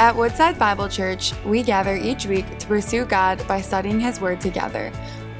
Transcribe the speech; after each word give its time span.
At 0.00 0.16
Woodside 0.16 0.58
Bible 0.58 0.88
Church, 0.88 1.34
we 1.44 1.62
gather 1.62 1.94
each 1.94 2.24
week 2.24 2.58
to 2.58 2.66
pursue 2.66 3.04
God 3.04 3.46
by 3.46 3.60
studying 3.60 4.00
His 4.00 4.18
Word 4.18 4.40
together. 4.40 4.90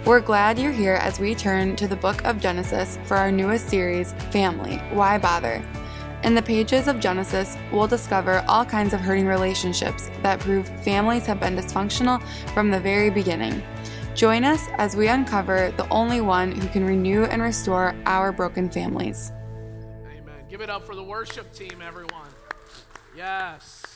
We're 0.04 0.20
glad 0.20 0.58
you're 0.58 0.70
here 0.70 0.96
as 0.96 1.18
we 1.18 1.34
turn 1.34 1.76
to 1.76 1.88
the 1.88 1.96
book 1.96 2.22
of 2.26 2.42
Genesis 2.42 2.98
for 3.04 3.16
our 3.16 3.32
newest 3.32 3.70
series, 3.70 4.12
Family 4.30 4.76
Why 4.92 5.16
Bother? 5.16 5.64
In 6.24 6.34
the 6.34 6.42
pages 6.42 6.88
of 6.88 7.00
Genesis, 7.00 7.56
we'll 7.72 7.86
discover 7.86 8.44
all 8.48 8.66
kinds 8.66 8.92
of 8.92 9.00
hurting 9.00 9.26
relationships 9.26 10.10
that 10.20 10.40
prove 10.40 10.68
families 10.84 11.24
have 11.24 11.40
been 11.40 11.56
dysfunctional 11.56 12.22
from 12.52 12.70
the 12.70 12.80
very 12.80 13.08
beginning. 13.08 13.62
Join 14.14 14.44
us 14.44 14.66
as 14.76 14.94
we 14.94 15.08
uncover 15.08 15.72
the 15.78 15.88
only 15.88 16.20
one 16.20 16.52
who 16.52 16.68
can 16.68 16.84
renew 16.84 17.24
and 17.24 17.40
restore 17.40 17.94
our 18.04 18.30
broken 18.30 18.68
families. 18.68 19.32
Amen. 20.04 20.44
Give 20.50 20.60
it 20.60 20.68
up 20.68 20.84
for 20.84 20.94
the 20.94 21.02
worship 21.02 21.50
team, 21.54 21.80
everyone. 21.80 22.28
Yes. 23.16 23.89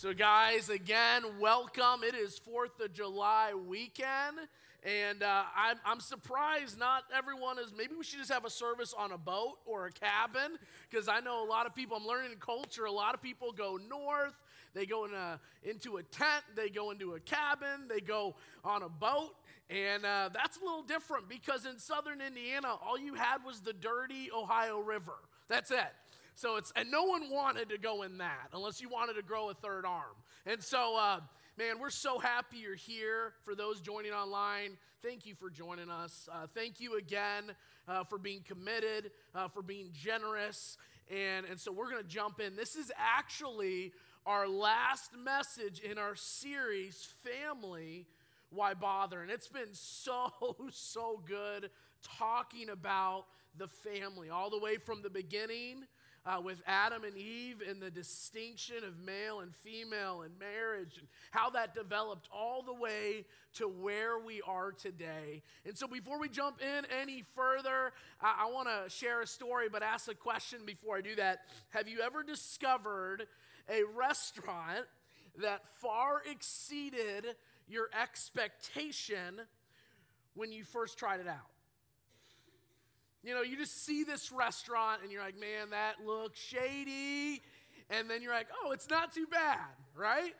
So, 0.00 0.14
guys, 0.14 0.70
again, 0.70 1.24
welcome. 1.38 2.04
It 2.04 2.14
is 2.14 2.40
4th 2.40 2.82
of 2.82 2.94
July 2.94 3.52
weekend. 3.52 4.38
And 4.82 5.22
uh, 5.22 5.42
I'm, 5.54 5.76
I'm 5.84 6.00
surprised 6.00 6.78
not 6.78 7.04
everyone 7.14 7.58
is. 7.58 7.74
Maybe 7.76 7.94
we 7.94 8.02
should 8.02 8.18
just 8.18 8.32
have 8.32 8.46
a 8.46 8.50
service 8.50 8.94
on 8.96 9.12
a 9.12 9.18
boat 9.18 9.58
or 9.66 9.84
a 9.84 9.92
cabin 9.92 10.56
because 10.88 11.06
I 11.06 11.20
know 11.20 11.44
a 11.44 11.46
lot 11.46 11.66
of 11.66 11.74
people, 11.74 11.98
I'm 11.98 12.06
learning 12.06 12.30
culture, 12.40 12.86
a 12.86 12.90
lot 12.90 13.12
of 13.12 13.20
people 13.20 13.52
go 13.52 13.78
north. 13.90 14.32
They 14.72 14.86
go 14.86 15.04
in 15.04 15.12
a, 15.12 15.38
into 15.64 15.98
a 15.98 16.02
tent, 16.02 16.44
they 16.56 16.70
go 16.70 16.92
into 16.92 17.12
a 17.12 17.20
cabin, 17.20 17.86
they 17.86 18.00
go 18.00 18.36
on 18.64 18.82
a 18.82 18.88
boat. 18.88 19.34
And 19.68 20.06
uh, 20.06 20.30
that's 20.32 20.56
a 20.56 20.60
little 20.60 20.80
different 20.80 21.28
because 21.28 21.66
in 21.66 21.78
southern 21.78 22.22
Indiana, 22.22 22.68
all 22.82 22.98
you 22.98 23.12
had 23.12 23.44
was 23.44 23.60
the 23.60 23.74
dirty 23.74 24.30
Ohio 24.34 24.78
River. 24.78 25.18
That's 25.46 25.70
it. 25.70 25.92
So 26.40 26.56
it's, 26.56 26.72
and 26.74 26.90
no 26.90 27.02
one 27.02 27.28
wanted 27.28 27.68
to 27.68 27.76
go 27.76 28.02
in 28.02 28.16
that 28.16 28.48
unless 28.54 28.80
you 28.80 28.88
wanted 28.88 29.12
to 29.16 29.22
grow 29.22 29.50
a 29.50 29.54
third 29.54 29.84
arm. 29.84 30.16
And 30.46 30.62
so, 30.62 30.96
uh, 30.96 31.20
man, 31.58 31.78
we're 31.78 31.90
so 31.90 32.18
happy 32.18 32.56
you're 32.56 32.74
here. 32.74 33.34
For 33.44 33.54
those 33.54 33.82
joining 33.82 34.12
online, 34.12 34.78
thank 35.02 35.26
you 35.26 35.34
for 35.34 35.50
joining 35.50 35.90
us. 35.90 36.30
Uh, 36.32 36.46
thank 36.54 36.80
you 36.80 36.96
again 36.96 37.52
uh, 37.86 38.04
for 38.04 38.16
being 38.16 38.40
committed, 38.40 39.10
uh, 39.34 39.48
for 39.48 39.60
being 39.60 39.90
generous. 39.92 40.78
And, 41.10 41.44
and 41.44 41.60
so 41.60 41.72
we're 41.72 41.90
going 41.90 42.02
to 42.02 42.08
jump 42.08 42.40
in. 42.40 42.56
This 42.56 42.74
is 42.74 42.90
actually 42.96 43.92
our 44.24 44.48
last 44.48 45.10
message 45.22 45.80
in 45.80 45.98
our 45.98 46.14
series, 46.14 47.06
Family 47.22 48.06
Why 48.48 48.72
Bother? 48.72 49.20
And 49.20 49.30
it's 49.30 49.48
been 49.48 49.74
so, 49.74 50.32
so 50.70 51.22
good 51.26 51.68
talking 52.18 52.70
about 52.70 53.26
the 53.58 53.68
family, 53.68 54.30
all 54.30 54.48
the 54.48 54.58
way 54.58 54.78
from 54.78 55.02
the 55.02 55.10
beginning 55.10 55.84
uh, 56.30 56.40
with 56.40 56.62
Adam 56.66 57.02
and 57.04 57.16
Eve 57.16 57.62
and 57.66 57.80
the 57.80 57.90
distinction 57.90 58.76
of 58.86 58.98
male 59.04 59.40
and 59.40 59.54
female 59.56 60.22
and 60.22 60.32
marriage 60.38 60.96
and 60.98 61.08
how 61.30 61.50
that 61.50 61.74
developed 61.74 62.28
all 62.32 62.62
the 62.62 62.74
way 62.74 63.24
to 63.54 63.66
where 63.66 64.18
we 64.18 64.40
are 64.46 64.70
today. 64.70 65.42
And 65.66 65.76
so, 65.76 65.86
before 65.86 66.20
we 66.20 66.28
jump 66.28 66.60
in 66.62 66.86
any 67.00 67.24
further, 67.34 67.92
I, 68.20 68.46
I 68.46 68.52
want 68.52 68.68
to 68.68 68.90
share 68.90 69.22
a 69.22 69.26
story, 69.26 69.68
but 69.68 69.82
ask 69.82 70.10
a 70.10 70.14
question 70.14 70.60
before 70.64 70.96
I 70.96 71.00
do 71.00 71.16
that. 71.16 71.40
Have 71.70 71.88
you 71.88 72.00
ever 72.00 72.22
discovered 72.22 73.26
a 73.68 73.82
restaurant 73.96 74.86
that 75.40 75.66
far 75.80 76.22
exceeded 76.30 77.34
your 77.66 77.88
expectation 78.00 79.40
when 80.34 80.52
you 80.52 80.64
first 80.64 80.98
tried 80.98 81.20
it 81.20 81.28
out? 81.28 81.59
You 83.22 83.34
know, 83.34 83.42
you 83.42 83.56
just 83.56 83.84
see 83.84 84.02
this 84.02 84.32
restaurant 84.32 85.02
and 85.02 85.12
you're 85.12 85.22
like, 85.22 85.38
man, 85.38 85.70
that 85.70 85.96
looks 86.04 86.40
shady. 86.40 87.42
And 87.90 88.08
then 88.08 88.22
you're 88.22 88.32
like, 88.32 88.48
oh, 88.64 88.72
it's 88.72 88.88
not 88.88 89.12
too 89.12 89.26
bad, 89.26 89.58
right? 89.94 90.34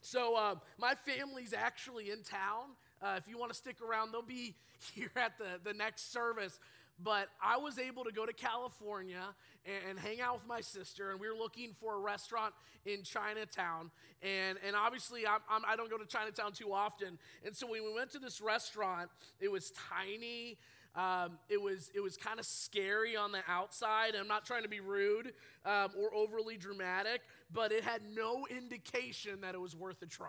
So, 0.00 0.36
uh, 0.36 0.54
my 0.78 0.94
family's 0.94 1.52
actually 1.52 2.10
in 2.10 2.22
town. 2.22 2.76
Uh, 3.02 3.14
if 3.16 3.28
you 3.28 3.38
want 3.38 3.50
to 3.50 3.56
stick 3.56 3.76
around, 3.82 4.12
they'll 4.12 4.22
be 4.22 4.54
here 4.94 5.10
at 5.16 5.38
the, 5.38 5.58
the 5.64 5.74
next 5.74 6.12
service. 6.12 6.58
But 7.00 7.28
I 7.42 7.56
was 7.58 7.78
able 7.78 8.04
to 8.04 8.12
go 8.12 8.26
to 8.26 8.32
California 8.32 9.22
and, 9.64 9.90
and, 9.90 9.98
hang 9.98 10.20
out 10.20 10.34
with 10.34 10.48
my 10.48 10.60
sister, 10.60 11.12
and 11.12 11.20
we 11.20 11.28
were 11.28 11.36
looking 11.36 11.74
for 11.80 11.94
a 11.94 11.98
restaurant 11.98 12.54
in 12.86 13.04
Chinatown. 13.04 13.92
And, 14.20 14.58
and 14.66 14.74
obviously, 14.74 15.24
I'm, 15.24 15.40
I'm, 15.48 15.62
I 15.64 15.76
do 15.76 15.82
not 15.82 15.90
go 15.90 15.98
to 15.98 16.06
Chinatown 16.06 16.52
too 16.52 16.72
often. 16.72 17.18
And 17.44 17.54
so 17.54 17.68
when 17.68 17.84
we 17.84 17.94
went 17.94 18.10
to 18.12 18.18
this 18.18 18.40
restaurant, 18.40 19.10
it 19.40 19.50
was 19.50 19.72
tiny. 19.72 20.58
Um, 20.94 21.38
it 21.48 21.60
was 21.60 21.90
it 21.94 22.00
was 22.00 22.16
kind 22.16 22.40
of 22.40 22.46
scary 22.46 23.16
on 23.16 23.32
the 23.32 23.40
outside. 23.46 24.14
I'm 24.18 24.28
not 24.28 24.44
trying 24.44 24.62
to 24.62 24.68
be 24.68 24.80
rude 24.80 25.32
um, 25.64 25.90
or 25.98 26.14
overly 26.14 26.56
dramatic, 26.56 27.20
but 27.52 27.72
it 27.72 27.84
had 27.84 28.02
no 28.14 28.46
indication 28.50 29.40
that 29.42 29.54
it 29.54 29.60
was 29.60 29.76
worth 29.76 30.02
a 30.02 30.06
try. 30.06 30.26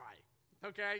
Okay, 0.65 0.99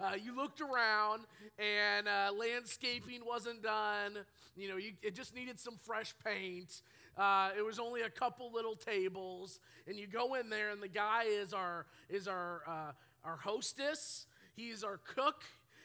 uh, 0.00 0.12
you 0.20 0.34
looked 0.34 0.62
around 0.62 1.24
and 1.58 2.08
uh, 2.08 2.32
landscaping 2.36 3.20
wasn't 3.24 3.62
done. 3.62 4.18
You 4.56 4.68
know, 4.68 4.76
you, 4.78 4.92
it 5.02 5.14
just 5.14 5.34
needed 5.34 5.60
some 5.60 5.76
fresh 5.76 6.14
paint. 6.24 6.80
Uh, 7.16 7.50
it 7.56 7.62
was 7.62 7.78
only 7.78 8.00
a 8.00 8.10
couple 8.10 8.50
little 8.52 8.74
tables, 8.74 9.60
and 9.86 9.98
you 9.98 10.06
go 10.06 10.34
in 10.34 10.48
there, 10.48 10.70
and 10.70 10.82
the 10.82 10.88
guy 10.88 11.24
is 11.24 11.52
our 11.52 11.86
is 12.08 12.26
our 12.26 12.62
uh, 12.66 12.92
our 13.24 13.36
hostess. 13.36 14.26
He's 14.56 14.82
our 14.82 14.98
cook. 14.98 15.42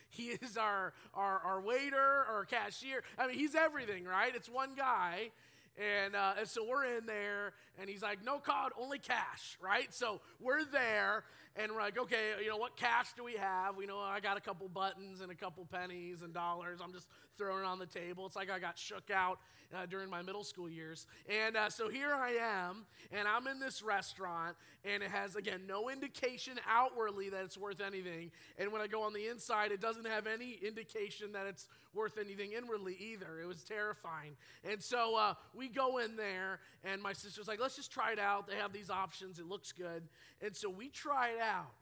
He 0.09 0.29
is 0.29 0.57
our, 0.57 0.93
our, 1.13 1.39
our 1.39 1.61
waiter, 1.61 1.97
our 1.97 2.45
cashier. 2.45 3.03
I 3.17 3.27
mean, 3.27 3.37
he's 3.37 3.55
everything, 3.55 4.05
right? 4.05 4.35
It's 4.35 4.49
one 4.49 4.75
guy. 4.75 5.31
And, 5.77 6.15
uh, 6.15 6.33
and 6.39 6.47
so 6.47 6.65
we're 6.67 6.97
in 6.97 7.05
there, 7.05 7.53
and 7.79 7.89
he's 7.89 8.01
like, 8.01 8.23
no 8.25 8.39
card, 8.39 8.73
only 8.77 8.99
cash, 8.99 9.57
right? 9.61 9.93
So 9.93 10.19
we're 10.41 10.65
there, 10.65 11.23
and 11.55 11.71
we're 11.71 11.81
like, 11.81 11.99
okay, 11.99 12.31
you 12.41 12.49
know, 12.49 12.57
what 12.57 12.77
cash 12.77 13.07
do 13.17 13.23
we 13.23 13.33
have? 13.33 13.75
We 13.75 13.85
know 13.85 13.99
I 13.99 14.19
got 14.19 14.37
a 14.37 14.41
couple 14.41 14.67
buttons 14.69 15.21
and 15.21 15.31
a 15.31 15.35
couple 15.35 15.65
pennies 15.65 16.21
and 16.21 16.33
dollars. 16.33 16.79
I'm 16.83 16.93
just 16.93 17.07
throwing 17.37 17.65
on 17.65 17.79
the 17.79 17.85
table. 17.85 18.25
It's 18.25 18.35
like 18.35 18.49
I 18.49 18.59
got 18.59 18.77
shook 18.77 19.09
out 19.09 19.39
uh, 19.73 19.85
during 19.85 20.09
my 20.09 20.21
middle 20.21 20.43
school 20.43 20.69
years. 20.69 21.05
And 21.29 21.55
uh, 21.55 21.69
so 21.69 21.89
here 21.89 22.13
I 22.13 22.31
am, 22.31 22.85
and 23.11 23.27
I'm 23.27 23.47
in 23.47 23.59
this 23.59 23.81
restaurant, 23.81 24.55
and 24.83 25.03
it 25.03 25.11
has, 25.11 25.35
again, 25.35 25.61
no 25.67 25.89
indication 25.89 26.53
outwardly 26.67 27.29
that 27.29 27.43
it's 27.43 27.57
worth 27.57 27.81
anything. 27.81 28.31
And 28.57 28.71
when 28.71 28.81
I 28.81 28.87
go 28.87 29.03
on 29.03 29.13
the 29.13 29.27
inside, 29.27 29.71
it 29.71 29.81
doesn't 29.81 30.07
have 30.07 30.27
any 30.27 30.57
indication 30.65 31.31
that 31.33 31.45
it's 31.45 31.67
worth 31.93 32.17
anything 32.19 32.51
inwardly 32.51 32.95
either. 32.99 33.39
It 33.41 33.47
was 33.47 33.63
terrifying. 33.63 34.35
And 34.63 34.81
so 34.81 35.15
uh, 35.15 35.33
we 35.55 35.67
go 35.67 35.97
in 35.97 36.15
there, 36.15 36.59
and 36.83 37.01
my 37.01 37.13
sister's 37.13 37.47
like, 37.47 37.59
let's 37.59 37.75
just 37.75 37.91
try 37.91 38.11
it 38.11 38.19
out. 38.19 38.47
They 38.47 38.55
have 38.55 38.73
these 38.73 38.89
options, 38.89 39.39
it 39.39 39.45
looks 39.45 39.71
good. 39.71 40.03
And 40.41 40.55
so 40.55 40.69
we 40.69 40.89
try 40.89 41.29
it 41.29 41.38
out. 41.39 41.73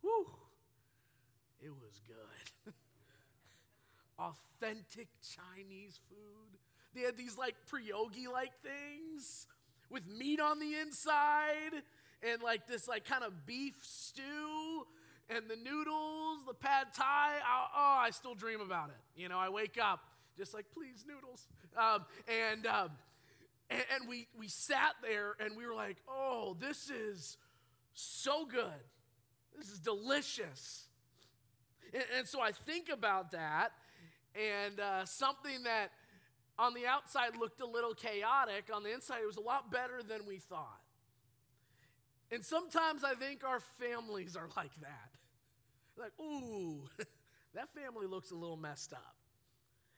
Whew. 0.00 0.26
It 1.60 1.70
was 1.70 2.00
good. 2.06 2.72
Authentic 4.18 5.08
Chinese 5.22 6.00
food. 6.08 6.58
They 6.94 7.02
had 7.02 7.16
these 7.16 7.36
like 7.36 7.54
pierogi 7.70 8.30
like 8.32 8.52
things 8.62 9.46
with 9.90 10.06
meat 10.06 10.40
on 10.40 10.58
the 10.58 10.74
inside 10.74 11.82
and 12.22 12.42
like 12.42 12.66
this 12.66 12.88
like 12.88 13.04
kind 13.04 13.24
of 13.24 13.46
beef 13.46 13.76
stew 13.82 14.86
and 15.30 15.44
the 15.48 15.56
noodles, 15.56 16.44
the 16.46 16.54
pad 16.54 16.88
thai. 16.94 17.34
oh, 17.46 17.98
I 18.00 18.10
still 18.10 18.34
dream 18.34 18.60
about 18.60 18.88
it. 18.90 19.20
You 19.20 19.28
know, 19.28 19.38
I 19.38 19.50
wake 19.50 19.78
up 19.80 20.00
just 20.36 20.54
like, 20.54 20.66
please, 20.72 21.04
noodles. 21.06 21.46
Um, 21.76 22.06
and, 22.28 22.66
um, 22.66 22.90
and, 23.68 23.82
and 23.94 24.08
we, 24.08 24.28
we 24.38 24.48
sat 24.48 24.94
there 25.02 25.34
and 25.40 25.56
we 25.56 25.66
were 25.66 25.74
like, 25.74 25.96
oh, 26.08 26.56
this 26.58 26.90
is 26.90 27.36
so 27.98 28.46
good. 28.46 28.84
This 29.56 29.70
is 29.70 29.80
delicious. 29.80 30.86
And, 31.92 32.04
and 32.18 32.28
so 32.28 32.40
I 32.40 32.52
think 32.52 32.88
about 32.88 33.32
that 33.32 33.72
and 34.34 34.78
uh, 34.78 35.04
something 35.04 35.64
that 35.64 35.90
on 36.58 36.74
the 36.74 36.86
outside 36.86 37.36
looked 37.36 37.60
a 37.60 37.66
little 37.66 37.94
chaotic, 37.94 38.70
on 38.72 38.82
the 38.82 38.92
inside, 38.92 39.20
it 39.22 39.26
was 39.26 39.36
a 39.36 39.40
lot 39.40 39.70
better 39.70 40.02
than 40.02 40.26
we 40.26 40.38
thought. 40.38 40.80
And 42.30 42.44
sometimes 42.44 43.04
I 43.04 43.14
think 43.14 43.42
our 43.44 43.60
families 43.60 44.36
are 44.36 44.48
like 44.56 44.74
that. 44.80 45.10
Like, 45.96 46.12
ooh, 46.20 46.82
that 47.54 47.68
family 47.74 48.06
looks 48.06 48.30
a 48.30 48.34
little 48.34 48.56
messed 48.56 48.92
up. 48.92 49.16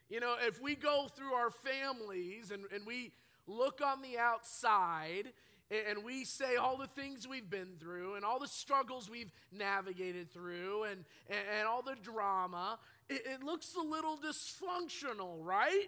You 0.08 0.20
know, 0.20 0.36
if 0.40 0.60
we 0.60 0.74
go 0.74 1.06
through 1.14 1.32
our 1.34 1.50
families 1.50 2.50
and, 2.50 2.64
and 2.74 2.86
we 2.86 3.12
look 3.46 3.80
on 3.84 4.02
the 4.02 4.18
outside 4.18 5.32
and 5.70 6.04
we 6.04 6.24
say 6.24 6.56
all 6.56 6.76
the 6.76 6.88
things 6.88 7.28
we've 7.28 7.48
been 7.48 7.76
through 7.78 8.14
and 8.14 8.24
all 8.24 8.40
the 8.40 8.48
struggles 8.48 9.08
we've 9.08 9.30
navigated 9.52 10.32
through 10.32 10.84
and, 10.84 11.04
and, 11.28 11.68
all 11.68 11.82
the 11.82 11.94
drama, 12.02 12.78
it, 13.08 13.22
it, 13.24 13.42
looks 13.44 13.74
a 13.76 13.80
little 13.80 14.16
dysfunctional, 14.16 15.44
right? 15.44 15.86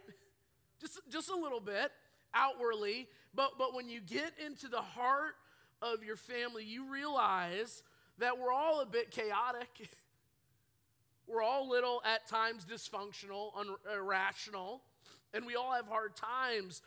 Just, 0.81 1.01
just 1.11 1.31
a 1.31 1.35
little 1.35 1.61
bit 1.61 1.91
outwardly. 2.33 3.09
But, 3.35 3.53
but 3.59 3.75
when 3.75 3.89
you 3.89 4.01
get 4.01 4.33
into 4.45 4.69
the 4.69 4.81
heart 4.81 5.35
of 5.81 6.05
your 6.05 6.17
family, 6.17 6.65
you 6.65 6.91
realize 6.91 7.83
that 8.19 8.39
we're 8.39 8.53
all 8.53 8.81
a 8.83 8.87
bit 8.87 9.11
chaotic. 9.11 9.69
We're 11.29 11.43
all 11.43 11.71
little, 11.71 12.03
at 12.05 12.27
times, 12.29 12.67
dysfunctional, 12.67 13.57
un- 13.57 13.77
irrational, 13.95 14.83
and 15.33 15.47
we 15.47 15.55
all 15.55 15.73
have 15.73 15.87
hard 15.87 16.17
times 16.17 16.83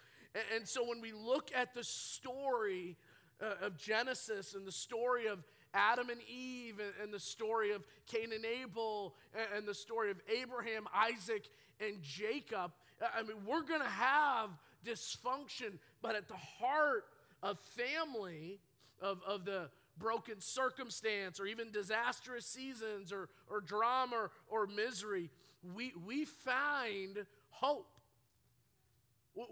and, 0.56 0.68
so 0.68 0.88
when 0.88 1.02
we 1.02 1.12
look 1.12 1.52
at 1.56 1.74
the 1.74 1.84
story, 1.84 2.98
uh, 3.42 3.66
of 3.66 3.78
Genesis 3.78 4.54
and 4.54 4.66
the 4.66 4.72
story 4.72 5.28
of 5.28 5.44
Adam 5.74 6.10
and 6.10 6.22
Eve 6.30 6.80
and, 7.04 7.14
the 7.14 7.20
story 7.20 7.72
of 7.74 7.84
Cain 8.08 8.32
and 8.34 8.46
Abel 8.46 9.16
and, 9.56 9.68
the 9.68 9.74
story 9.74 10.10
of 10.10 10.18
Abraham, 10.42 10.88
Isaac, 10.94 11.50
and 11.82 12.02
Jacob. 12.02 12.72
I 13.02 13.24
mean, 13.24 13.38
we're 13.46 13.64
going 13.64 13.82
to 13.82 13.88
have 13.88 14.50
dysfunction, 14.86 15.78
but 16.02 16.16
at 16.16 16.28
the 16.30 16.36
heart 16.36 17.04
of 17.44 17.60
family, 17.60 18.60
of, 19.02 19.20
of 19.28 19.44
the 19.44 19.70
broken 19.98 20.40
circumstance, 20.40 21.40
or 21.40 21.46
even 21.46 21.72
disastrous 21.72 22.46
seasons, 22.46 23.12
or, 23.12 23.30
or 23.50 23.60
drama, 23.60 24.16
or, 24.16 24.32
or 24.48 24.68
misery, 24.68 25.30
we, 25.76 25.92
we 26.06 26.26
find 26.26 27.26
hope. 27.50 27.88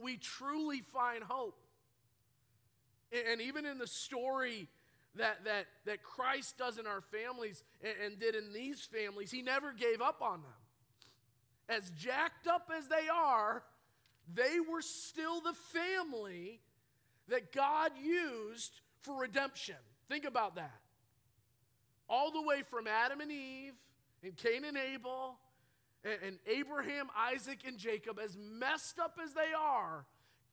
We 0.01 0.18
truly 0.18 0.81
find 0.81 1.24
hope. 1.24 1.59
And 3.30 3.41
even 3.41 3.65
in 3.65 3.77
the 3.77 3.88
story 3.88 4.68
that, 5.15 5.44
that, 5.45 5.65
that 5.85 6.01
Christ 6.01 6.57
does 6.57 6.77
in 6.77 6.88
our 6.88 7.01
families 7.01 7.63
and, 7.83 7.94
and 8.06 8.19
did 8.19 8.35
in 8.35 8.53
these 8.53 8.81
families, 8.81 9.30
he 9.30 9.41
never 9.41 9.71
gave 9.74 10.01
up 10.01 10.21
on 10.21 10.41
them. 10.41 10.51
As 11.69 11.89
jacked 11.91 12.47
up 12.47 12.69
as 12.75 12.88
they 12.88 13.07
are, 13.13 13.63
they 14.33 14.59
were 14.59 14.81
still 14.81 15.41
the 15.41 15.53
family 15.53 16.59
that 17.30 17.51
God 17.51 17.91
used 18.01 18.80
for 19.01 19.19
redemption. 19.21 19.75
Think 20.09 20.25
about 20.25 20.56
that. 20.56 20.80
All 22.09 22.31
the 22.31 22.41
way 22.41 22.63
from 22.69 22.88
Adam 22.88 23.21
and 23.21 23.31
Eve, 23.31 23.74
and 24.24 24.35
Cain 24.35 24.63
and 24.65 24.77
Abel, 24.77 25.38
and, 26.03 26.15
and 26.25 26.38
Abraham, 26.47 27.07
Isaac, 27.17 27.59
and 27.65 27.77
Jacob, 27.77 28.19
as 28.23 28.38
messed 28.38 29.00
up 29.00 29.17
as 29.23 29.33
they 29.33 29.53
are, 29.57 30.05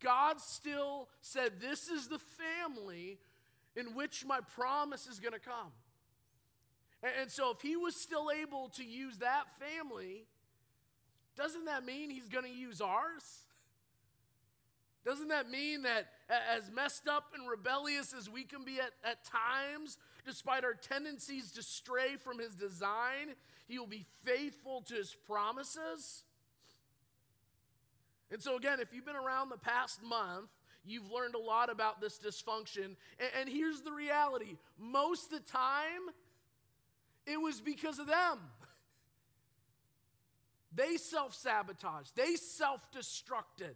God 0.02 0.40
still 0.40 1.08
said, 1.20 1.60
This 1.60 1.88
is 1.88 2.08
the 2.08 2.18
family 2.18 3.18
in 3.76 3.94
which 3.94 4.24
my 4.26 4.40
promise 4.54 5.06
is 5.06 5.20
going 5.20 5.34
to 5.34 5.40
come. 5.40 5.72
And, 7.02 7.12
and 7.22 7.30
so, 7.30 7.50
if 7.50 7.60
He 7.60 7.76
was 7.76 7.96
still 7.96 8.30
able 8.30 8.68
to 8.70 8.84
use 8.84 9.18
that 9.18 9.44
family, 9.58 10.24
doesn't 11.36 11.66
that 11.66 11.84
mean 11.84 12.10
He's 12.10 12.28
going 12.28 12.44
to 12.44 12.50
use 12.50 12.80
ours? 12.80 13.44
Doesn't 15.04 15.28
that 15.28 15.48
mean 15.50 15.82
that 15.82 16.08
as 16.54 16.70
messed 16.70 17.08
up 17.08 17.32
and 17.34 17.48
rebellious 17.48 18.12
as 18.12 18.28
we 18.28 18.44
can 18.44 18.64
be 18.64 18.78
at, 18.78 18.92
at 19.02 19.24
times, 19.24 19.96
despite 20.26 20.62
our 20.62 20.74
tendencies 20.74 21.52
to 21.52 21.62
stray 21.62 22.16
from 22.22 22.38
His 22.38 22.54
design, 22.54 23.34
He 23.70 23.78
will 23.78 23.86
be 23.86 24.04
faithful 24.24 24.82
to 24.88 24.94
His 24.94 25.14
promises? 25.28 26.24
And 28.32 28.42
so, 28.42 28.56
again, 28.56 28.80
if 28.80 28.92
you've 28.92 29.06
been 29.06 29.14
around 29.14 29.48
the 29.48 29.58
past 29.58 30.02
month, 30.02 30.50
you've 30.84 31.08
learned 31.08 31.36
a 31.36 31.38
lot 31.38 31.70
about 31.70 32.00
this 32.00 32.18
dysfunction. 32.18 32.96
And, 33.20 33.30
and 33.38 33.48
here's 33.48 33.82
the 33.82 33.92
reality 33.92 34.56
most 34.76 35.32
of 35.32 35.38
the 35.38 35.52
time, 35.52 36.10
it 37.26 37.40
was 37.40 37.60
because 37.60 37.98
of 38.00 38.08
them. 38.08 38.38
They 40.72 40.98
self 40.98 41.34
sabotaged, 41.34 42.14
they 42.14 42.36
self 42.36 42.80
destructed. 42.92 43.74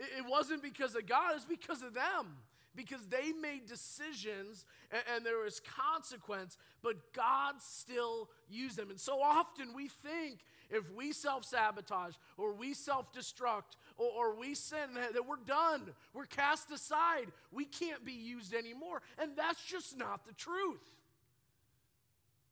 It, 0.00 0.08
it 0.18 0.24
wasn't 0.28 0.64
because 0.64 0.96
of 0.96 1.06
God, 1.06 1.30
it 1.30 1.34
was 1.34 1.44
because 1.44 1.82
of 1.82 1.94
them 1.94 2.36
because 2.74 3.06
they 3.08 3.32
made 3.40 3.66
decisions 3.66 4.64
and, 4.90 5.02
and, 5.14 5.26
there 5.26 5.38
was 5.38 5.60
consequence, 5.60 6.56
but 6.82 7.12
God 7.12 7.54
still 7.58 8.28
used 8.48 8.76
them. 8.76 8.90
And 8.90 8.98
so 8.98 9.20
often 9.20 9.74
we 9.74 9.88
think 9.88 10.40
if 10.70 10.90
we 10.92 11.12
self 11.12 11.44
sabotage 11.44 12.14
or 12.36 12.52
we 12.52 12.74
self 12.74 13.12
destruct 13.12 13.76
or, 13.96 14.10
or, 14.16 14.34
we 14.34 14.54
sin, 14.54 14.94
that 14.94 15.26
we're 15.26 15.36
done. 15.36 15.82
We're 16.14 16.26
cast 16.26 16.70
aside. 16.70 17.26
We 17.52 17.64
can't 17.64 18.04
be 18.04 18.12
used 18.12 18.54
anymore. 18.54 19.02
And 19.18 19.32
that's 19.36 19.62
just 19.64 19.98
not 19.98 20.24
the 20.24 20.32
truth. 20.32 20.80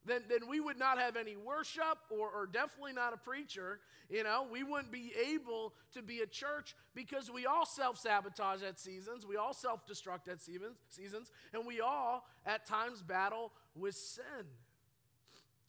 Then, 0.09 0.23
then 0.29 0.49
we 0.49 0.59
would 0.59 0.79
not 0.79 0.99
have 0.99 1.17
any 1.17 1.37
worship 1.37 1.99
or, 2.11 2.31
or 2.31 2.47
definitely 2.47 2.95
not 2.95 3.13
a 3.13 3.19
preacher. 3.19 3.79
You 4.09 4.25
know, 4.25 4.47
we 4.51 4.65
wouldn't 4.65 4.91
be 4.91 5.13
able 5.31 5.75
to 5.93 6.03
be 6.03 6.21
a 6.21 6.27
church 6.27 6.75
because 6.95 7.31
we 7.31 7.45
all 7.45 7.67
self 7.67 7.99
sabotage 7.99 8.63
at 8.63 8.81
seasons. 8.81 9.27
We 9.27 9.37
all 9.37 9.53
self 9.53 9.87
destruct 9.87 10.29
at 10.29 10.41
seasons. 10.41 11.31
And 11.53 11.67
we 11.67 11.83
all 11.83 12.25
at 12.47 12.67
times 12.67 13.03
battle 13.03 13.53
with 13.77 13.95
sin. 13.95 14.47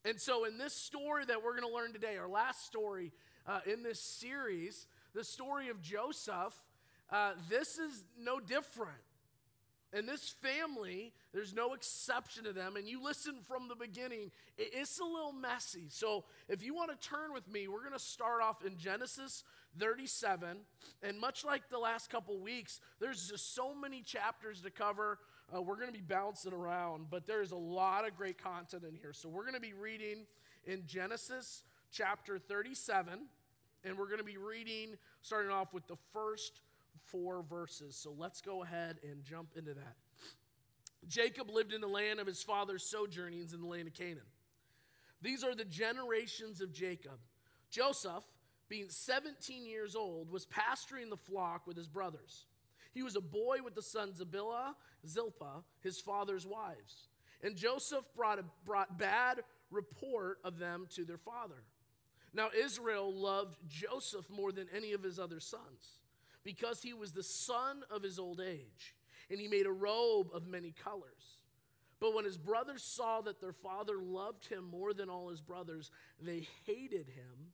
And 0.06 0.20
so, 0.20 0.46
in 0.46 0.58
this 0.58 0.74
story 0.74 1.26
that 1.26 1.44
we're 1.44 1.60
going 1.60 1.70
to 1.70 1.76
learn 1.76 1.92
today, 1.92 2.16
our 2.18 2.30
last 2.30 2.66
story 2.66 3.12
uh, 3.46 3.60
in 3.66 3.84
this 3.84 4.02
series, 4.02 4.88
the 5.14 5.26
story 5.26 5.68
of 5.68 5.82
Joseph, 5.82 6.54
uh, 7.12 7.34
this 7.50 7.78
is 7.78 8.06
no 8.18 8.40
different. 8.40 8.96
And 9.92 10.08
this 10.08 10.36
family, 10.42 11.14
there's 11.34 11.54
no 11.54 11.74
exception 11.74 12.44
to 12.44 12.54
them. 12.54 12.76
And 12.76 12.88
you 12.88 13.04
listen 13.04 13.38
from 13.48 13.68
the 13.68 13.76
beginning, 13.76 14.30
it's 14.58 15.00
a 15.00 15.04
little 15.04 15.32
messy. 15.32 15.86
So 15.90 16.26
if 16.48 16.64
you 16.64 16.76
want 16.76 16.92
to 16.92 17.10
turn 17.10 17.34
with 17.34 17.52
me, 17.52 17.68
we're 17.68 17.82
going 17.82 17.94
to 17.94 18.00
start 18.00 18.44
off 18.44 18.64
in 18.64 18.78
Genesis 18.78 19.44
37. 19.80 20.58
And 21.02 21.20
much 21.20 21.44
like 21.44 21.70
the 21.70 21.80
last 21.80 22.12
couple 22.12 22.38
weeks, 22.40 22.80
there's 23.00 23.30
just 23.30 23.56
so 23.56 23.74
many 23.74 24.02
chapters 24.02 24.62
to 24.62 24.70
cover. 24.70 25.18
Uh, 25.56 25.62
we're 25.62 25.76
going 25.76 25.88
to 25.88 25.94
be 25.94 26.02
bouncing 26.02 26.54
around, 26.54 27.08
but 27.10 27.26
there's 27.26 27.52
a 27.52 27.58
lot 27.58 28.08
of 28.08 28.16
great 28.16 28.38
content 28.38 28.84
in 28.88 28.96
here. 28.96 29.14
So 29.14 29.28
we're 29.28 29.44
going 29.44 29.56
to 29.56 29.60
be 29.60 29.74
reading 29.74 30.26
in 30.66 30.84
Genesis 30.86 31.64
chapter 31.92 32.38
37. 32.38 33.22
And 33.86 33.98
we're 33.98 34.08
going 34.08 34.20
to 34.20 34.26
be 34.26 34.38
reading, 34.38 34.98
starting 35.22 35.52
off 35.52 35.74
with 35.74 35.88
the 35.88 35.96
first 36.14 36.60
four 37.12 37.44
verses. 37.44 37.96
So 37.96 38.14
let's 38.18 38.42
go 38.42 38.64
ahead 38.64 39.00
and 39.04 39.24
jump 39.24 39.50
into 39.56 39.74
that. 39.74 39.96
Jacob 41.08 41.50
lived 41.50 41.74
in 41.74 41.82
the 41.82 41.88
land 41.88 42.20
of 42.20 42.28
his 42.28 42.44
father's 42.44 42.90
sojournings 42.90 43.54
in 43.54 43.62
the 43.62 43.68
land 43.68 43.88
of 43.88 43.94
Canaan. 43.94 44.20
These 45.22 45.44
are 45.44 45.56
the 45.56 45.66
generations 45.66 46.62
of 46.62 46.74
Jacob. 46.74 47.20
Joseph, 47.70 48.24
being 48.68 48.90
17 48.90 49.66
years 49.66 49.96
old, 49.96 50.30
was 50.32 50.46
pasturing 50.46 51.10
the 51.10 51.18
flock 51.18 51.68
with 51.68 51.78
his 51.78 51.88
brothers. 51.88 52.46
He 52.94 53.04
was 53.04 53.16
a 53.16 53.22
boy 53.22 53.58
with 53.64 53.76
the 53.76 53.82
sons 53.82 54.20
of 54.20 54.30
Bilhah, 54.30 54.74
Zilpah, 55.08 55.64
his 55.82 56.00
father's 56.00 56.46
wives. 56.46 57.08
And 57.42 57.56
Joseph 57.56 58.04
brought, 58.16 58.40
a, 58.40 58.46
brought 58.66 58.98
bad 58.98 59.42
report 59.72 60.40
of 60.44 60.58
them 60.58 60.88
to 60.96 61.06
their 61.06 61.18
father. 61.18 61.64
Now 62.34 62.50
Israel 62.58 63.14
loved 63.14 63.58
Joseph 63.68 64.30
more 64.30 64.52
than 64.52 64.68
any 64.76 64.94
of 64.94 65.04
his 65.04 65.20
other 65.20 65.40
sons 65.40 66.00
because 66.50 66.82
he 66.82 66.96
was 66.96 67.12
the 67.12 67.22
son 67.22 67.84
of 67.92 68.02
his 68.02 68.18
old 68.18 68.42
age, 68.42 68.96
and 69.30 69.40
he 69.40 69.48
made 69.48 69.68
a 69.68 69.72
robe 69.72 70.32
of 70.34 70.48
many 70.48 70.74
colors. 70.84 71.38
But 72.00 72.16
when 72.16 72.26
his 72.26 72.40
brothers 72.40 72.82
saw 72.82 73.22
that 73.22 73.40
their 73.40 73.54
father 73.54 74.00
loved 74.02 74.48
him 74.48 74.64
more 74.64 74.92
than 74.96 75.12
all 75.12 75.30
his 75.30 75.42
brothers, 75.42 75.92
they 76.20 76.48
hated 76.66 77.08
him 77.08 77.52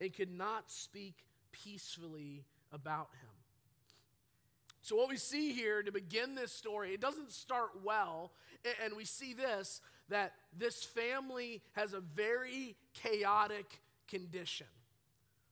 and 0.00 0.14
could 0.14 0.30
not 0.30 0.70
speak 0.70 1.16
peacefully 1.52 2.46
about 2.72 3.10
him. 3.20 3.28
So, 4.80 4.96
what 4.96 5.10
we 5.10 5.18
see 5.18 5.52
here 5.52 5.82
to 5.82 5.92
begin 5.92 6.34
this 6.34 6.50
story, 6.50 6.94
it 6.94 7.00
doesn't 7.02 7.32
start 7.32 7.72
well, 7.84 8.32
and 8.82 8.96
we 8.96 9.04
see 9.04 9.34
this 9.34 9.82
that 10.08 10.32
this 10.58 10.82
family 10.82 11.60
has 11.72 11.92
a 11.92 12.00
very 12.00 12.74
chaotic 12.94 13.66
condition. 14.08 14.66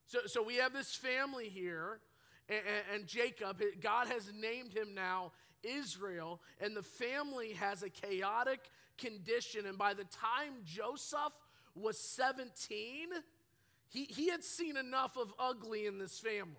So, 0.07 0.21
so 0.25 0.43
we 0.43 0.57
have 0.57 0.73
this 0.73 0.95
family 0.95 1.51
here 1.51 2.01
and, 2.49 2.61
and 2.95 3.07
Jacob, 3.07 3.63
God 3.81 4.09
has 4.09 4.33
named 4.33 4.73
him 4.73 4.95
now 4.95 5.33
Israel, 5.63 6.41
and 6.61 6.77
the 6.77 6.83
family 6.83 7.53
has 7.55 7.83
a 7.83 7.91
chaotic 7.91 8.61
condition. 8.97 9.67
And 9.67 9.77
by 9.77 9.95
the 9.95 10.05
time 10.05 10.55
Joseph 10.65 11.33
was 11.75 11.99
17, 11.99 13.09
he, 13.89 14.05
he 14.05 14.29
had 14.29 14.45
seen 14.45 14.77
enough 14.77 15.17
of 15.17 15.33
ugly 15.39 15.87
in 15.87 15.99
this 15.99 16.19
family. 16.19 16.55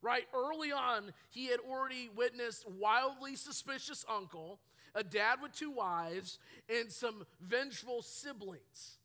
Right? 0.00 0.26
Early 0.32 0.70
on, 0.70 1.12
he 1.30 1.48
had 1.48 1.58
already 1.60 2.08
witnessed 2.14 2.68
wildly 2.70 3.34
suspicious 3.34 4.04
uncle, 4.08 4.60
a 4.94 5.02
dad 5.02 5.38
with 5.42 5.52
two 5.52 5.72
wives, 5.72 6.38
and 6.68 6.90
some 6.90 7.26
vengeful 7.40 8.02
siblings. 8.02 8.97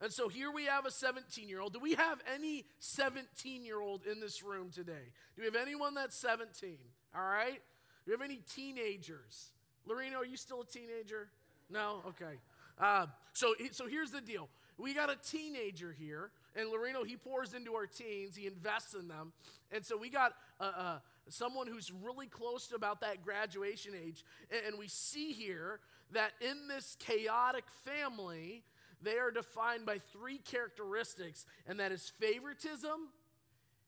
And 0.00 0.12
so 0.12 0.28
here 0.28 0.52
we 0.52 0.64
have 0.66 0.86
a 0.86 0.90
17 0.90 1.48
year 1.48 1.60
old. 1.60 1.72
Do 1.72 1.80
we 1.80 1.94
have 1.94 2.20
any 2.32 2.64
17 2.78 3.64
year 3.64 3.80
old 3.80 4.02
in 4.06 4.20
this 4.20 4.42
room 4.42 4.70
today? 4.70 5.12
Do 5.34 5.42
we 5.42 5.46
have 5.46 5.56
anyone 5.56 5.94
that's 5.94 6.16
17? 6.16 6.76
All 7.14 7.22
right? 7.22 7.60
Do 8.04 8.06
we 8.06 8.12
have 8.12 8.22
any 8.22 8.40
teenagers? 8.54 9.52
Lorena, 9.86 10.16
are 10.16 10.24
you 10.24 10.36
still 10.36 10.62
a 10.62 10.66
teenager? 10.66 11.28
No? 11.70 12.02
Okay. 12.06 12.38
Uh, 12.78 13.06
so, 13.32 13.54
so 13.72 13.86
here's 13.86 14.10
the 14.10 14.20
deal. 14.20 14.48
We 14.76 14.94
got 14.94 15.10
a 15.10 15.16
teenager 15.16 15.92
here, 15.98 16.30
and 16.54 16.68
Loreno, 16.68 17.04
he 17.04 17.16
pours 17.16 17.52
into 17.52 17.74
our 17.74 17.86
teens, 17.86 18.36
he 18.36 18.46
invests 18.46 18.94
in 18.94 19.08
them. 19.08 19.32
And 19.72 19.84
so 19.84 19.96
we 19.96 20.08
got 20.08 20.34
uh, 20.60 20.70
uh, 20.76 20.98
someone 21.28 21.66
who's 21.66 21.90
really 22.04 22.28
close 22.28 22.68
to 22.68 22.76
about 22.76 23.00
that 23.00 23.24
graduation 23.24 23.92
age. 23.94 24.24
And, 24.52 24.60
and 24.68 24.78
we 24.78 24.86
see 24.86 25.32
here 25.32 25.80
that 26.12 26.30
in 26.40 26.68
this 26.68 26.96
chaotic 27.00 27.64
family, 27.84 28.62
they 29.02 29.18
are 29.18 29.30
defined 29.30 29.86
by 29.86 29.98
three 30.12 30.38
characteristics, 30.38 31.46
and 31.66 31.80
that 31.80 31.92
is 31.92 32.12
favoritism, 32.18 33.08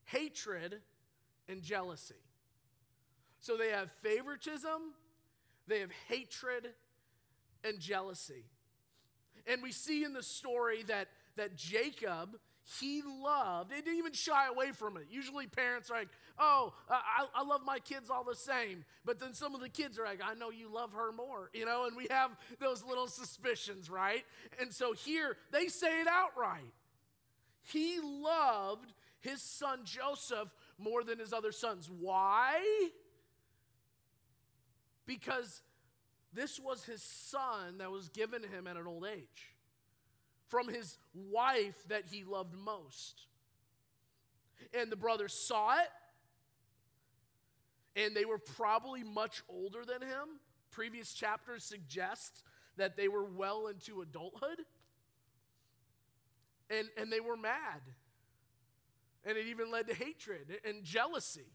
hatred, 0.04 0.80
and 1.48 1.62
jealousy. 1.62 2.14
So 3.40 3.56
they 3.56 3.70
have 3.70 3.90
favoritism, 4.02 4.94
they 5.66 5.80
have 5.80 5.90
hatred, 6.08 6.68
and 7.64 7.78
jealousy. 7.78 8.44
And 9.46 9.62
we 9.62 9.72
see 9.72 10.04
in 10.04 10.12
the 10.12 10.22
story 10.22 10.82
that, 10.84 11.08
that 11.36 11.56
Jacob, 11.56 12.38
he 12.78 13.02
loved, 13.02 13.72
he 13.72 13.80
didn't 13.80 13.98
even 13.98 14.12
shy 14.12 14.46
away 14.46 14.70
from 14.72 14.96
it. 14.96 15.06
Usually 15.10 15.46
parents 15.46 15.90
are 15.90 15.98
like, 15.98 16.08
oh, 16.38 16.72
uh, 16.88 16.94
I, 16.94 17.40
I 17.40 17.44
love 17.44 17.62
my 17.64 17.80
kids 17.80 18.10
all 18.10 18.22
the 18.22 18.36
same. 18.36 18.84
But 19.04 19.18
then 19.18 19.34
some 19.34 19.54
of 19.54 19.60
the 19.60 19.68
kids 19.68 19.98
are 19.98 20.04
like, 20.04 20.20
I 20.24 20.34
know 20.34 20.50
you 20.50 20.72
love 20.72 20.92
her 20.92 21.10
more, 21.10 21.50
you 21.52 21.66
know, 21.66 21.86
and 21.86 21.96
we 21.96 22.06
have 22.10 22.30
those 22.60 22.84
little 22.84 23.08
suspicions, 23.08 23.90
right? 23.90 24.24
And 24.60 24.72
so 24.72 24.92
here 24.92 25.36
they 25.50 25.66
say 25.66 26.00
it 26.00 26.06
outright. 26.06 26.72
He 27.62 27.98
loved 28.00 28.92
his 29.20 29.42
son 29.42 29.80
Joseph 29.84 30.48
more 30.78 31.02
than 31.02 31.18
his 31.18 31.32
other 31.32 31.52
sons. 31.52 31.90
Why? 31.90 32.62
Because 35.06 35.62
this 36.32 36.60
was 36.60 36.84
his 36.84 37.02
son 37.02 37.78
that 37.78 37.90
was 37.90 38.08
given 38.10 38.42
to 38.42 38.48
him 38.48 38.68
at 38.68 38.76
an 38.76 38.86
old 38.86 39.04
age 39.04 39.50
from 40.50 40.68
his 40.68 40.98
wife 41.14 41.76
that 41.88 42.04
he 42.10 42.24
loved 42.24 42.54
most. 42.54 43.22
And 44.78 44.92
the 44.92 44.96
brothers 44.96 45.32
saw 45.32 45.76
it, 45.78 45.88
and 48.04 48.14
they 48.14 48.24
were 48.24 48.38
probably 48.38 49.02
much 49.02 49.42
older 49.48 49.84
than 49.84 50.02
him. 50.02 50.40
Previous 50.70 51.12
chapters 51.12 51.64
suggest 51.64 52.42
that 52.76 52.96
they 52.96 53.08
were 53.08 53.24
well 53.24 53.68
into 53.68 54.02
adulthood. 54.02 54.60
And, 56.68 56.88
and 56.96 57.12
they 57.12 57.20
were 57.20 57.36
mad. 57.36 57.80
And 59.24 59.36
it 59.36 59.46
even 59.48 59.70
led 59.70 59.88
to 59.88 59.94
hatred 59.94 60.60
and 60.64 60.84
jealousy. 60.84 61.46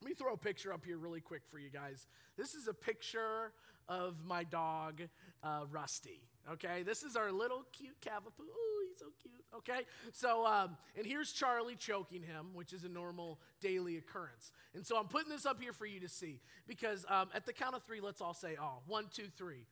Let 0.00 0.08
me 0.08 0.14
throw 0.14 0.34
a 0.34 0.36
picture 0.36 0.72
up 0.72 0.84
here 0.84 0.98
really 0.98 1.20
quick 1.20 1.42
for 1.46 1.58
you 1.58 1.70
guys. 1.70 2.06
This 2.36 2.54
is 2.54 2.68
a 2.68 2.74
picture 2.74 3.52
of 3.88 4.24
my 4.24 4.44
dog, 4.44 5.02
uh, 5.42 5.62
Rusty. 5.70 6.27
Okay, 6.52 6.82
this 6.82 7.02
is 7.02 7.14
our 7.14 7.30
little 7.30 7.64
cute 7.72 8.00
cavapoo. 8.00 8.46
Oh, 8.50 8.84
he's 8.88 8.98
so 8.98 9.06
cute. 9.20 9.44
Okay, 9.54 9.86
so 10.12 10.46
um, 10.46 10.76
and 10.96 11.06
here's 11.06 11.32
Charlie 11.32 11.76
choking 11.76 12.22
him, 12.22 12.46
which 12.54 12.72
is 12.72 12.84
a 12.84 12.88
normal 12.88 13.38
daily 13.60 13.98
occurrence. 13.98 14.52
And 14.74 14.86
so 14.86 14.96
I'm 14.96 15.08
putting 15.08 15.28
this 15.30 15.44
up 15.44 15.60
here 15.60 15.72
for 15.72 15.84
you 15.84 16.00
to 16.00 16.08
see 16.08 16.40
because 16.66 17.04
um, 17.08 17.28
at 17.34 17.44
the 17.44 17.52
count 17.52 17.74
of 17.74 17.82
three, 17.82 18.00
let's 18.00 18.20
all 18.20 18.34
say, 18.34 18.56
"Oh, 18.60 18.78
one, 18.86 19.06
two, 19.12 19.26
three." 19.36 19.66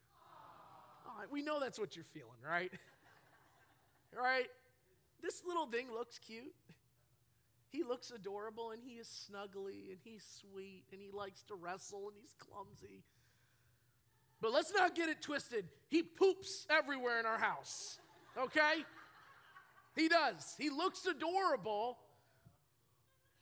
Oh, 1.06 1.24
we 1.30 1.42
know 1.42 1.60
that's 1.60 1.78
what 1.78 1.96
you're 1.96 2.04
feeling, 2.04 2.40
right? 2.44 2.72
right? 4.16 4.48
This 5.22 5.42
little 5.46 5.66
thing 5.66 5.86
looks 5.92 6.18
cute. 6.18 6.54
He 7.70 7.82
looks 7.84 8.10
adorable 8.10 8.70
and 8.70 8.82
he 8.82 8.94
is 8.94 9.06
snuggly 9.06 9.90
and 9.90 9.98
he's 10.02 10.24
sweet 10.40 10.84
and 10.92 11.00
he 11.00 11.10
likes 11.10 11.42
to 11.44 11.54
wrestle 11.54 12.08
and 12.08 12.16
he's 12.20 12.32
clumsy. 12.38 13.02
But 14.40 14.52
let's 14.52 14.72
not 14.72 14.94
get 14.94 15.08
it 15.08 15.22
twisted. 15.22 15.66
He 15.88 16.02
poops 16.02 16.66
everywhere 16.68 17.18
in 17.20 17.26
our 17.26 17.38
house, 17.38 17.98
okay? 18.38 18.84
He 19.94 20.08
does. 20.08 20.54
He 20.58 20.68
looks 20.68 21.06
adorable, 21.06 21.98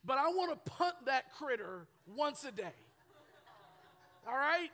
but 0.05 0.19
I 0.19 0.29
want 0.29 0.53
to 0.53 0.71
punt 0.71 0.95
that 1.07 1.33
critter 1.33 1.89
once 2.07 2.45
a 2.45 2.53
day. 2.53 2.75
All 4.27 4.37
right? 4.37 4.71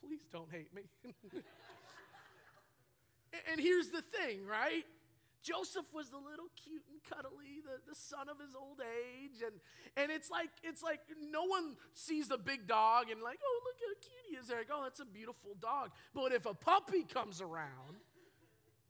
Please 0.00 0.20
don't 0.32 0.50
hate 0.50 0.72
me. 0.74 0.82
and 3.50 3.60
here's 3.60 3.88
the 3.88 4.02
thing, 4.02 4.46
right? 4.46 4.84
Joseph 5.48 5.86
was 5.94 6.10
the 6.10 6.18
little 6.18 6.52
cute 6.62 6.84
and 6.92 7.00
cuddly, 7.08 7.64
the, 7.64 7.80
the 7.88 7.96
son 7.96 8.28
of 8.28 8.38
his 8.38 8.54
old 8.54 8.80
age. 8.84 9.40
And, 9.40 9.56
and 9.96 10.12
it's 10.12 10.30
like, 10.30 10.50
it's 10.62 10.82
like 10.82 11.00
no 11.30 11.44
one 11.44 11.76
sees 11.94 12.28
the 12.28 12.36
big 12.36 12.66
dog 12.66 13.08
and 13.10 13.22
like, 13.22 13.38
oh, 13.42 13.60
look 13.64 13.76
how 13.80 13.94
cute 14.00 14.24
he 14.28 14.36
is. 14.36 14.48
They're 14.48 14.58
like, 14.58 14.68
oh, 14.70 14.82
that's 14.82 15.00
a 15.00 15.06
beautiful 15.06 15.56
dog. 15.58 15.90
But 16.12 16.32
if 16.32 16.44
a 16.44 16.52
puppy 16.52 17.02
comes 17.02 17.40
around, 17.40 17.96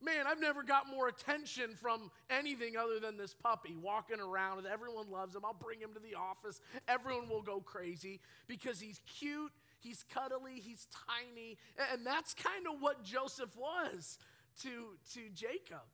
man, 0.02 0.26
I've 0.26 0.40
never 0.40 0.64
got 0.64 0.88
more 0.88 1.06
attention 1.06 1.76
from 1.76 2.10
anything 2.28 2.76
other 2.76 2.98
than 2.98 3.16
this 3.16 3.34
puppy 3.34 3.76
walking 3.80 4.18
around. 4.18 4.66
Everyone 4.66 5.10
loves 5.12 5.36
him. 5.36 5.42
I'll 5.44 5.54
bring 5.54 5.80
him 5.80 5.94
to 5.94 6.00
the 6.00 6.16
office. 6.16 6.60
Everyone 6.88 7.28
will 7.28 7.42
go 7.42 7.60
crazy 7.60 8.18
because 8.48 8.80
he's 8.80 9.00
cute, 9.06 9.52
he's 9.78 10.04
cuddly, 10.12 10.58
he's 10.58 10.88
tiny. 11.06 11.56
And 11.92 12.04
that's 12.04 12.34
kind 12.34 12.66
of 12.66 12.80
what 12.80 13.04
Joseph 13.04 13.56
was 13.56 14.18
to, 14.62 14.98
to 15.14 15.20
Jacob. 15.34 15.86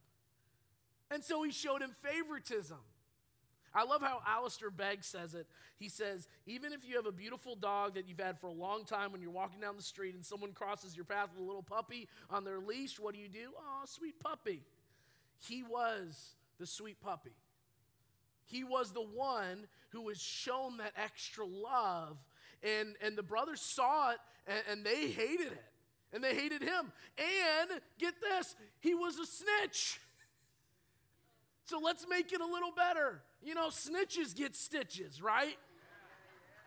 And 1.15 1.23
so 1.23 1.45
he 1.45 1.53
showed 1.53 1.81
him 1.81 1.93
favoritism. 2.03 2.77
I 3.73 3.85
love 3.85 4.03
how 4.03 4.21
Alistair 4.27 4.71
Begg 4.71 5.05
says 5.05 5.35
it. 5.35 5.47
He 5.79 5.89
says, 5.89 6.27
even 6.45 6.73
if 6.73 6.81
you 6.85 6.97
have 6.97 7.07
a 7.07 7.13
beautiful 7.13 7.55
dog 7.55 7.95
that 7.95 8.09
you've 8.09 8.19
had 8.19 8.41
for 8.41 8.49
a 8.49 8.53
long 8.53 8.85
time, 8.85 9.13
when 9.13 9.23
you're 9.23 9.31
walking 9.31 9.61
down 9.61 9.77
the 9.77 9.83
street 9.83 10.17
and 10.17 10.25
someone 10.25 10.53
crosses 10.53 10.97
your 10.97 11.05
path 11.05 11.29
with 11.33 11.45
a 11.45 11.47
little 11.47 11.63
puppy 11.63 12.09
on 12.31 12.43
their 12.43 12.59
leash, 12.59 12.99
what 12.99 13.15
do 13.15 13.21
you 13.21 13.29
do? 13.29 13.51
Oh, 13.57 13.83
sweet 13.85 14.19
puppy. 14.19 14.63
He 15.39 15.63
was 15.63 16.35
the 16.59 16.67
sweet 16.67 17.01
puppy. 17.01 17.37
He 18.47 18.65
was 18.65 18.91
the 18.91 19.01
one 19.01 19.69
who 19.91 20.03
was 20.03 20.21
shown 20.21 20.79
that 20.79 20.95
extra 20.97 21.45
love. 21.47 22.17
And, 22.65 22.97
and 23.01 23.17
the 23.17 23.23
brothers 23.23 23.61
saw 23.61 24.11
it 24.11 24.19
and, 24.49 24.63
and 24.69 24.85
they 24.85 25.11
hated 25.11 25.53
it. 25.53 25.65
And 26.13 26.25
they 26.25 26.35
hated 26.35 26.63
him. 26.63 26.93
And 27.19 27.81
get 28.01 28.15
this, 28.21 28.57
he 28.81 28.95
was 28.95 29.17
a 29.19 29.27
snitch. 29.27 30.01
So 31.67 31.79
let's 31.83 32.07
make 32.09 32.33
it 32.33 32.41
a 32.41 32.47
little 32.47 32.73
better. 32.73 33.23
You 33.43 33.55
know, 33.55 33.69
snitches 33.69 34.35
get 34.35 34.55
stitches, 34.55 35.23
right? 35.23 35.57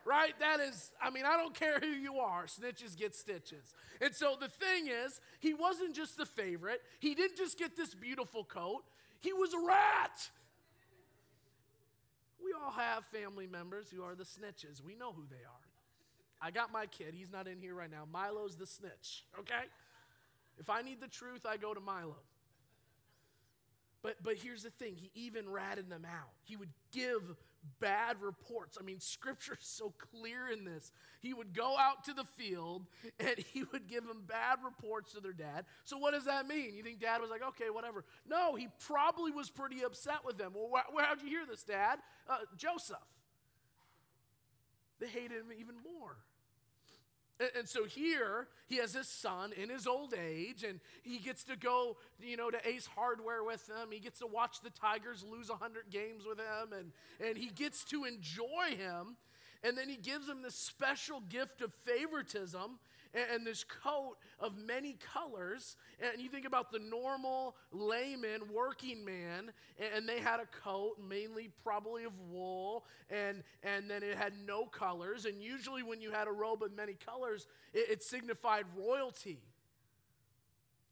Right? 0.06 0.34
That 0.39 0.60
is, 0.60 0.92
I 1.01 1.10
mean, 1.10 1.25
I 1.25 1.36
don't 1.38 1.54
care 1.54 1.80
who 1.80 1.88
you 1.88 2.20
are, 2.20 2.46
snitches 2.46 2.98
get 2.98 3.13
stitches. 3.13 3.74
And 4.00 4.16
so 4.16 4.38
the 4.39 4.48
thing 4.48 4.88
is, 4.88 5.20
he 5.39 5.54
wasn't 5.54 5.96
just 5.96 6.18
the 6.18 6.25
favorite, 6.25 6.82
he 7.00 7.13
didn't 7.13 7.38
just 7.38 7.60
get 7.60 7.75
this 7.75 7.94
beautiful 7.94 8.44
coat, 8.44 8.84
he 9.20 9.34
was 9.34 9.54
a 9.54 9.60
rat. 9.60 10.30
We 12.44 12.54
all 12.54 12.72
have 12.72 13.04
family 13.06 13.48
members 13.48 13.88
who 13.89 14.04
are 14.04 14.16
the 14.16 14.24
snitches. 14.24 14.82
We 14.82 14.96
know 14.96 15.12
who 15.12 15.24
they 15.30 15.36
are. 15.36 15.68
I 16.42 16.51
got 16.51 16.72
my 16.72 16.86
kid. 16.86 17.13
He's 17.13 17.32
not 17.32 17.48
in 17.48 17.60
here 17.60 17.74
right 17.74 17.89
now. 17.89 18.04
Milo's 18.10 18.56
the 18.56 18.68
snitch, 18.68 19.25
okay? 19.39 19.66
If 20.58 20.70
I 20.70 20.82
need 20.82 21.01
the 21.01 21.08
truth, 21.08 21.46
I 21.46 21.58
go 21.58 21.74
to 21.74 21.80
Milo. 21.80 22.16
But, 24.04 24.16
but 24.24 24.36
here's 24.38 24.63
the 24.63 24.70
thing 24.70 24.96
he 24.96 25.12
even 25.16 25.50
ratted 25.50 25.89
them 25.89 26.06
out. 26.06 26.30
He 26.44 26.56
would 26.56 26.70
give 26.92 27.22
bad 27.80 28.22
reports. 28.22 28.77
I 28.80 28.84
mean, 28.84 29.00
scripture 29.00 29.58
is 29.60 29.68
so 29.68 29.94
clear 30.12 30.50
in 30.50 30.66
this. 30.66 30.92
He 31.20 31.34
would 31.34 31.54
go 31.54 31.75
out 31.77 32.06
to 32.06 32.13
the 32.13 32.24
field 32.24 32.86
and 33.20 33.36
he 33.38 33.63
would 33.72 33.88
give 33.88 34.08
them 34.08 34.24
bad 34.27 34.60
reports 34.63 35.13
to 35.13 35.20
their 35.20 35.34
dad. 35.34 35.66
So, 35.84 35.98
what 35.98 36.13
does 36.13 36.25
that 36.25 36.48
mean? 36.48 36.75
You 36.75 36.84
think 36.84 37.00
dad 37.00 37.22
was 37.22 37.30
like, 37.30 37.44
okay, 37.44 37.70
whatever? 37.72 38.06
No, 38.27 38.56
he 38.56 38.68
probably 38.86 39.32
was 39.32 39.50
pretty 39.50 39.84
upset 39.84 40.20
with 40.25 40.38
them. 40.38 40.54
Well, 40.56 40.70
wh- 40.74 41.04
how'd 41.04 41.22
you 41.22 41.30
hear 41.30 41.46
this, 41.50 41.63
dad? 41.63 42.00
Uh, 42.30 42.38
Joseph. 42.56 42.98
They 45.00 45.08
hated 45.08 45.38
him 45.38 45.51
even 45.60 45.75
more. 45.75 46.18
And, 47.39 47.67
so 47.67 47.86
here 47.86 48.48
he 48.67 48.77
has 48.77 48.94
his 48.94 49.08
son 49.08 49.53
in 49.53 49.70
his 49.70 49.86
old 49.86 50.13
age, 50.13 50.63
and 50.63 50.79
he 51.03 51.20
gets 51.20 51.44
to 51.46 51.56
go, 51.56 51.98
you 52.20 52.36
know, 52.36 52.50
to 52.50 52.67
Ace 52.67 52.88
Hardware 52.88 53.44
with 53.44 53.67
him. 53.67 53.91
He 53.91 54.00
gets 54.00 54.20
to 54.20 54.27
watch 54.27 54.62
the 54.62 54.72
Tigers 54.72 55.24
lose 55.29 55.50
100 55.50 55.89
games 55.91 56.25
with 56.25 56.39
him, 56.39 56.74
and, 56.74 56.91
and 57.25 57.38
he 57.38 57.50
gets 57.50 57.84
to 57.86 58.06
enjoy 58.06 58.75
him. 58.75 59.17
And 59.64 59.78
then 59.78 59.90
he 59.90 59.98
gives 59.98 60.28
him 60.28 60.42
this 60.42 60.56
special 60.56 61.22
gift 61.22 61.62
of 61.62 61.74
favoritism 61.86 62.80
and, 63.14 63.46
this 63.46 63.64
coat 63.64 64.18
of 64.40 64.58
many 64.58 64.98
colors. 65.14 65.76
And 66.00 66.22
you 66.22 66.30
think 66.30 66.46
about 66.46 66.72
the 66.72 66.80
normal 66.80 67.56
layman, 67.72 68.42
working 68.54 69.04
man, 69.04 69.52
and 69.96 70.08
they 70.08 70.20
had 70.20 70.40
a 70.40 70.46
coat, 70.64 70.98
mainly 71.08 71.50
probably 71.64 72.04
of 72.04 72.14
wool, 72.30 72.86
and, 73.10 73.44
and 73.64 73.90
then 73.90 74.04
it 74.04 74.18
had 74.18 74.34
no 74.46 74.66
colors. 74.66 75.26
And 75.26 75.42
usually, 75.42 75.84
when 75.84 76.02
you 76.02 76.12
had 76.12 76.28
a 76.28 76.32
robe 76.32 76.64
of 76.64 76.76
many 76.76 76.94
colors, 76.94 77.48
it, 77.74 77.90
it 77.90 78.04
signified 78.04 78.66
royalty. 78.78 79.40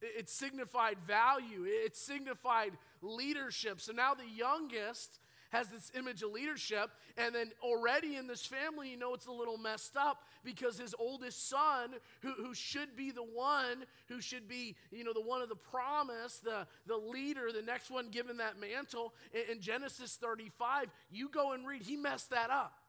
It 0.02 0.30
signified 0.30 0.98
value. 1.08 1.66
It 1.66 1.96
signified 1.96 2.74
leadership. 3.02 3.82
So 3.82 3.92
now 3.94 4.14
the 4.14 4.28
youngest 4.28 5.20
has 5.56 5.70
this 5.70 5.92
image 5.98 6.22
of 6.22 6.32
leadership. 6.32 6.92
And 7.18 7.34
then 7.34 7.52
already 7.62 8.16
in 8.16 8.28
this 8.28 8.46
family, 8.46 8.90
you 8.90 8.98
know 8.98 9.14
it's 9.14 9.26
a 9.28 9.32
little 9.32 9.58
messed 9.58 9.96
up 9.96 10.24
because 10.44 10.78
his 10.78 10.94
oldest 11.00 11.50
son, 11.50 11.92
who, 12.22 12.32
who 12.34 12.54
should 12.54 12.96
be 12.96 13.12
the 13.12 13.24
one, 13.24 13.86
who 14.08 14.22
should 14.22 14.48
be, 14.48 14.76
you 14.92 15.04
know, 15.04 15.14
the 15.14 15.22
one 15.22 15.42
of 15.42 15.50
the 15.50 15.56
promise, 15.56 16.40
the, 16.44 16.68
the 16.88 16.98
leader, 16.98 17.52
the 17.52 17.62
next 17.62 17.90
one 17.90 18.10
given 18.10 18.38
that 18.38 18.60
mantle, 18.60 19.14
in, 19.34 19.56
in 19.56 19.62
Genesis 19.62 20.18
35, 20.22 20.88
you 21.10 21.30
go 21.30 21.54
and 21.54 21.66
read, 21.66 21.82
he 21.82 21.96
messed 21.96 22.30
that 22.32 22.50
up. 22.50 22.80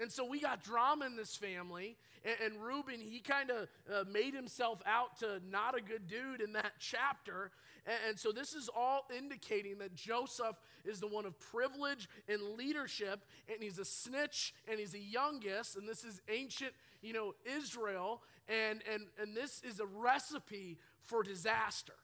And 0.00 0.10
so 0.10 0.24
we 0.24 0.40
got 0.40 0.62
drama 0.64 1.06
in 1.06 1.16
this 1.16 1.36
family. 1.36 1.96
And, 2.24 2.52
and 2.52 2.62
Reuben, 2.62 3.00
he 3.00 3.20
kind 3.20 3.50
of 3.50 3.68
uh, 3.92 4.04
made 4.10 4.34
himself 4.34 4.80
out 4.86 5.18
to 5.18 5.40
not 5.50 5.76
a 5.76 5.82
good 5.82 6.06
dude 6.08 6.40
in 6.40 6.52
that 6.54 6.72
chapter. 6.78 7.50
And, 7.86 7.96
and 8.08 8.18
so 8.18 8.32
this 8.32 8.54
is 8.54 8.70
all 8.74 9.06
indicating 9.16 9.78
that 9.78 9.94
Joseph 9.94 10.56
is 10.84 11.00
the 11.00 11.06
one 11.06 11.26
of 11.26 11.38
privilege 11.38 12.08
and 12.28 12.56
leadership. 12.56 13.24
And 13.48 13.62
he's 13.62 13.78
a 13.78 13.84
snitch 13.84 14.54
and 14.68 14.78
he's 14.78 14.92
the 14.92 15.00
youngest. 15.00 15.76
And 15.76 15.88
this 15.88 16.04
is 16.04 16.20
ancient, 16.28 16.72
you 17.02 17.12
know, 17.12 17.34
Israel. 17.44 18.22
And, 18.48 18.80
and, 18.92 19.04
and 19.20 19.36
this 19.36 19.62
is 19.62 19.80
a 19.80 19.86
recipe 19.86 20.78
for 21.04 21.22
disaster. 21.22 21.94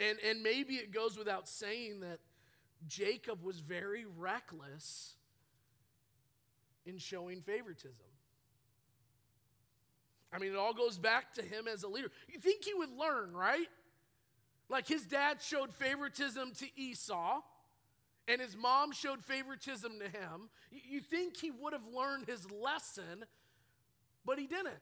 And, 0.00 0.18
and 0.28 0.42
maybe 0.42 0.74
it 0.74 0.92
goes 0.92 1.16
without 1.16 1.46
saying 1.46 2.00
that 2.00 2.18
Jacob 2.88 3.42
was 3.42 3.60
very 3.60 4.04
reckless 4.18 5.14
in 6.86 6.98
showing 6.98 7.40
favoritism. 7.40 8.06
I 10.32 10.38
mean, 10.38 10.52
it 10.52 10.56
all 10.56 10.72
goes 10.72 10.98
back 10.98 11.34
to 11.34 11.42
him 11.42 11.68
as 11.68 11.82
a 11.82 11.88
leader. 11.88 12.08
You 12.28 12.38
think 12.38 12.64
he 12.64 12.72
would 12.74 12.90
learn, 12.90 13.34
right? 13.34 13.68
Like 14.68 14.88
his 14.88 15.02
dad 15.04 15.42
showed 15.42 15.74
favoritism 15.74 16.52
to 16.58 16.66
Esau, 16.80 17.40
and 18.26 18.40
his 18.40 18.56
mom 18.56 18.92
showed 18.92 19.22
favoritism 19.22 19.98
to 19.98 20.04
him. 20.06 20.48
You 20.70 21.00
think 21.00 21.36
he 21.36 21.50
would 21.50 21.74
have 21.74 21.86
learned 21.94 22.26
his 22.26 22.50
lesson, 22.50 23.24
but 24.24 24.38
he 24.38 24.46
didn't. 24.46 24.80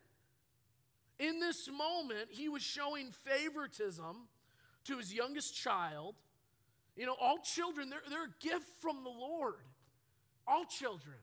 In 1.18 1.40
this 1.40 1.68
moment, 1.68 2.28
he 2.30 2.48
was 2.48 2.62
showing 2.62 3.10
favoritism 3.24 4.28
to 4.84 4.96
his 4.96 5.12
youngest 5.12 5.56
child. 5.56 6.14
You 6.96 7.06
know, 7.06 7.16
all 7.20 7.38
children, 7.38 7.90
they're, 7.90 8.02
they're 8.08 8.24
a 8.24 8.34
gift 8.40 8.70
from 8.80 9.02
the 9.02 9.10
Lord. 9.10 9.64
All 10.46 10.64
children. 10.64 11.16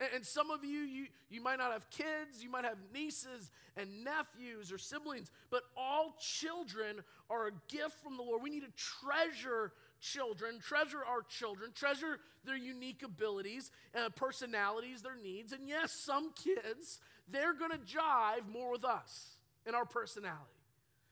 And 0.00 0.26
some 0.26 0.50
of 0.50 0.64
you, 0.64 0.80
you, 0.80 1.06
you 1.30 1.40
might 1.40 1.58
not 1.58 1.72
have 1.72 1.88
kids, 1.88 2.42
you 2.42 2.50
might 2.50 2.64
have 2.64 2.78
nieces 2.92 3.50
and 3.76 3.88
nephews 4.02 4.72
or 4.72 4.78
siblings, 4.78 5.30
but 5.50 5.62
all 5.76 6.16
children 6.20 6.96
are 7.30 7.46
a 7.46 7.52
gift 7.68 8.02
from 8.02 8.16
the 8.16 8.22
Lord. 8.22 8.42
We 8.42 8.50
need 8.50 8.64
to 8.64 8.72
treasure 8.76 9.72
children, 10.00 10.58
treasure 10.60 10.98
our 11.08 11.22
children, 11.22 11.70
treasure 11.74 12.18
their 12.44 12.56
unique 12.56 13.02
abilities, 13.04 13.70
uh, 13.94 14.08
personalities, 14.10 15.02
their 15.02 15.16
needs. 15.16 15.52
And 15.52 15.68
yes, 15.68 15.92
some 16.04 16.32
kids, 16.32 16.98
they're 17.30 17.54
going 17.54 17.70
to 17.70 17.78
jive 17.78 18.48
more 18.52 18.72
with 18.72 18.84
us 18.84 19.36
in 19.66 19.74
our 19.74 19.84
personality. 19.84 20.40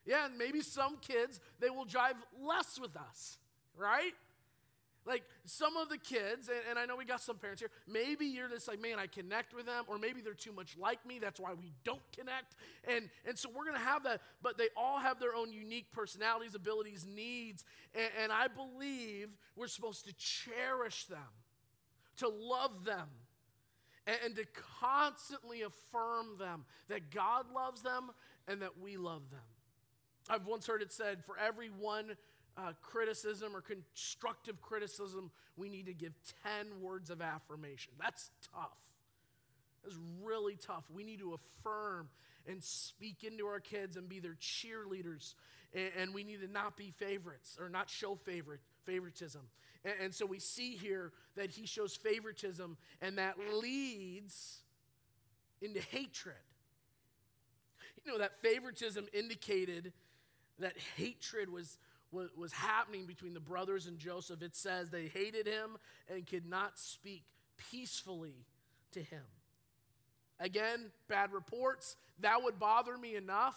Yeah, 0.05 0.27
and 0.27 0.37
maybe 0.37 0.61
some 0.61 0.97
kids, 0.97 1.41
they 1.61 1.71
will 1.71 1.87
jive 1.87 2.17
less 2.45 2.79
with 2.81 2.97
us, 2.97 3.39
right? 3.77 4.13
Like 5.05 5.25
some 5.45 5.77
of 5.77 5.89
the 5.89 5.99
kids, 5.99 6.49
and, 6.49 6.59
and, 6.71 6.79
I 6.79 6.87
know 6.87 6.95
we 6.95 7.05
got 7.05 7.21
some 7.21 7.37
parents 7.37 7.61
here, 7.61 7.71
maybe 7.89 8.27
you're 8.27 8.49
just 8.49 8.69
like, 8.69 8.81
man, 8.81 9.01
I 9.01 9.09
connect 9.09 9.53
with 9.53 9.67
them, 9.67 9.85
or 9.89 9.99
maybe 9.99 10.21
they're 10.21 10.33
too 10.33 10.53
much 10.53 10.77
like 10.79 11.05
me. 11.05 11.19
That's 11.19 11.41
why 11.41 11.55
we 11.55 11.73
don't 11.83 12.01
connect. 12.17 12.55
And, 12.87 13.11
and 13.27 13.37
so 13.37 13.49
we're 13.53 13.65
going 13.65 13.77
to 13.77 13.83
have 13.83 14.05
that, 14.05 14.21
but 14.43 14.59
they 14.59 14.69
all 14.77 15.01
have 15.01 15.19
their 15.19 15.35
own 15.35 15.53
unique 15.53 15.91
personalities, 15.91 16.55
abilities, 16.55 17.05
needs. 17.05 17.65
And, 17.95 18.11
and 18.23 18.33
I 18.33 18.47
believe 18.47 19.29
we're 19.57 19.67
supposed 19.67 20.07
to 20.07 20.15
cherish 20.15 21.07
them, 21.07 21.19
to 22.19 22.29
love 22.29 22.85
them, 22.85 23.09
and, 24.07 24.17
and 24.25 24.37
to 24.37 24.45
constantly 24.81 25.63
affirm 25.63 26.39
them 26.39 26.65
that 26.89 27.11
God 27.11 27.47
loves 27.53 27.83
them 27.83 28.11
and 28.47 28.63
that 28.63 28.79
we 28.81 28.97
love 28.97 29.23
them. 29.31 29.41
I've 30.31 30.47
once 30.47 30.67
heard 30.67 30.83
it 30.83 30.93
said 30.93 31.25
for 31.25 31.37
every 31.37 31.69
one 31.69 32.17
uh, 32.57 32.73
criticism 32.83 33.55
or 33.57 33.61
constructive 33.61 34.61
criticism, 34.61 35.31
we 35.57 35.69
need 35.69 35.87
to 35.87 35.95
give 35.95 36.13
10 36.45 36.81
words 36.81 37.11
of 37.11 37.21
affirmation. 37.23 37.93
That's 38.01 38.31
tough. 38.55 38.77
That's 39.83 39.97
really 40.23 40.57
tough. 40.57 40.85
We 40.93 41.03
need 41.03 41.21
to 41.21 41.35
affirm 41.35 42.09
and 42.47 42.63
speak 42.63 43.25
into 43.25 43.47
our 43.47 43.61
kids 43.61 43.97
and 43.97 44.09
be 44.09 44.21
their 44.21 44.37
cheerleaders. 44.41 45.35
And, 45.75 45.91
and 45.99 46.15
we 46.15 46.25
need 46.25 46.41
to 46.41 46.51
not 46.51 46.77
be 46.77 46.93
favorites 46.99 47.57
or 47.61 47.69
not 47.69 47.89
show 47.89 48.15
favorite, 48.15 48.61
favoritism. 48.85 49.43
And, 49.85 49.95
and 50.03 50.15
so 50.15 50.27
we 50.27 50.39
see 50.39 50.77
here 50.77 51.13
that 51.37 51.51
he 51.51 51.67
shows 51.67 51.97
favoritism, 51.97 52.77
and 53.01 53.19
that 53.19 53.37
leads 53.61 54.61
into 55.61 55.81
hatred. 55.81 56.35
You 58.05 58.13
know, 58.13 58.19
that 58.19 58.41
favoritism 58.43 59.07
indicated 59.13 59.93
that 60.59 60.75
hatred 60.97 61.51
was 61.51 61.79
what 62.13 62.37
was 62.37 62.53
happening 62.53 63.07
between 63.07 63.33
the 63.33 63.41
brothers 63.41 63.87
and 63.87 63.99
Joseph, 63.99 64.43
it 64.43 64.55
says 64.55 64.91
they 64.91 65.07
hated 65.07 65.47
him 65.47 65.79
and 66.09 66.27
could 66.27 66.47
not 66.47 66.79
speak 66.79 67.25
peacefully 67.71 68.45
to 68.93 69.03
him. 69.03 69.23
Again, 70.39 70.91
bad 71.09 71.33
reports. 71.33 71.97
That 72.21 72.43
would 72.43 72.59
bother 72.59 72.99
me 72.99 73.17
enough 73.17 73.57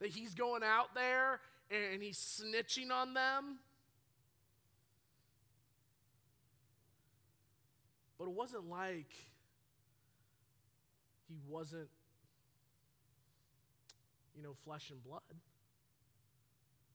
that 0.00 0.10
he's 0.10 0.34
going 0.34 0.62
out 0.64 0.94
there 0.94 1.40
and 1.70 2.02
he's 2.02 2.18
snitching 2.18 2.90
on 2.90 3.14
them. 3.14 3.58
But 8.18 8.24
it 8.24 8.32
wasn't 8.32 8.68
like 8.68 9.12
he 11.28 11.36
wasn't, 11.46 11.88
you 14.34 14.42
know, 14.42 14.54
flesh 14.64 14.90
and 14.90 15.00
blood. 15.04 15.20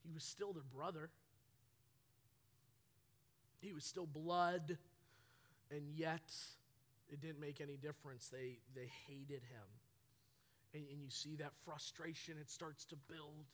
He 0.03 0.11
was 0.11 0.23
still 0.23 0.53
their 0.53 0.63
brother. 0.63 1.09
He 3.61 3.71
was 3.71 3.85
still 3.85 4.05
blood, 4.05 4.77
and 5.71 5.87
yet 5.95 6.29
it 7.09 7.21
didn't 7.21 7.39
make 7.39 7.61
any 7.61 7.77
difference. 7.77 8.27
They, 8.27 8.57
they 8.75 8.89
hated 9.07 9.43
him. 9.43 9.67
And, 10.73 10.83
and 10.91 11.01
you 11.01 11.09
see 11.09 11.35
that 11.37 11.53
frustration, 11.63 12.35
it 12.39 12.49
starts 12.49 12.85
to 12.85 12.95
build 12.95 13.45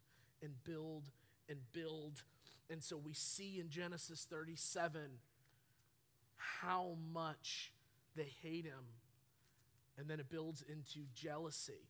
and 0.41 0.51
build 0.63 1.03
and 1.47 1.59
build. 1.73 2.23
And 2.69 2.83
so 2.83 2.97
we 2.97 3.13
see 3.13 3.59
in 3.59 3.69
Genesis 3.69 4.25
37 4.29 5.01
how 6.37 6.95
much 7.13 7.73
they 8.15 8.31
hate 8.41 8.65
him. 8.65 8.85
And 9.97 10.09
then 10.09 10.19
it 10.19 10.29
builds 10.29 10.63
into 10.63 11.05
jealousy. 11.13 11.89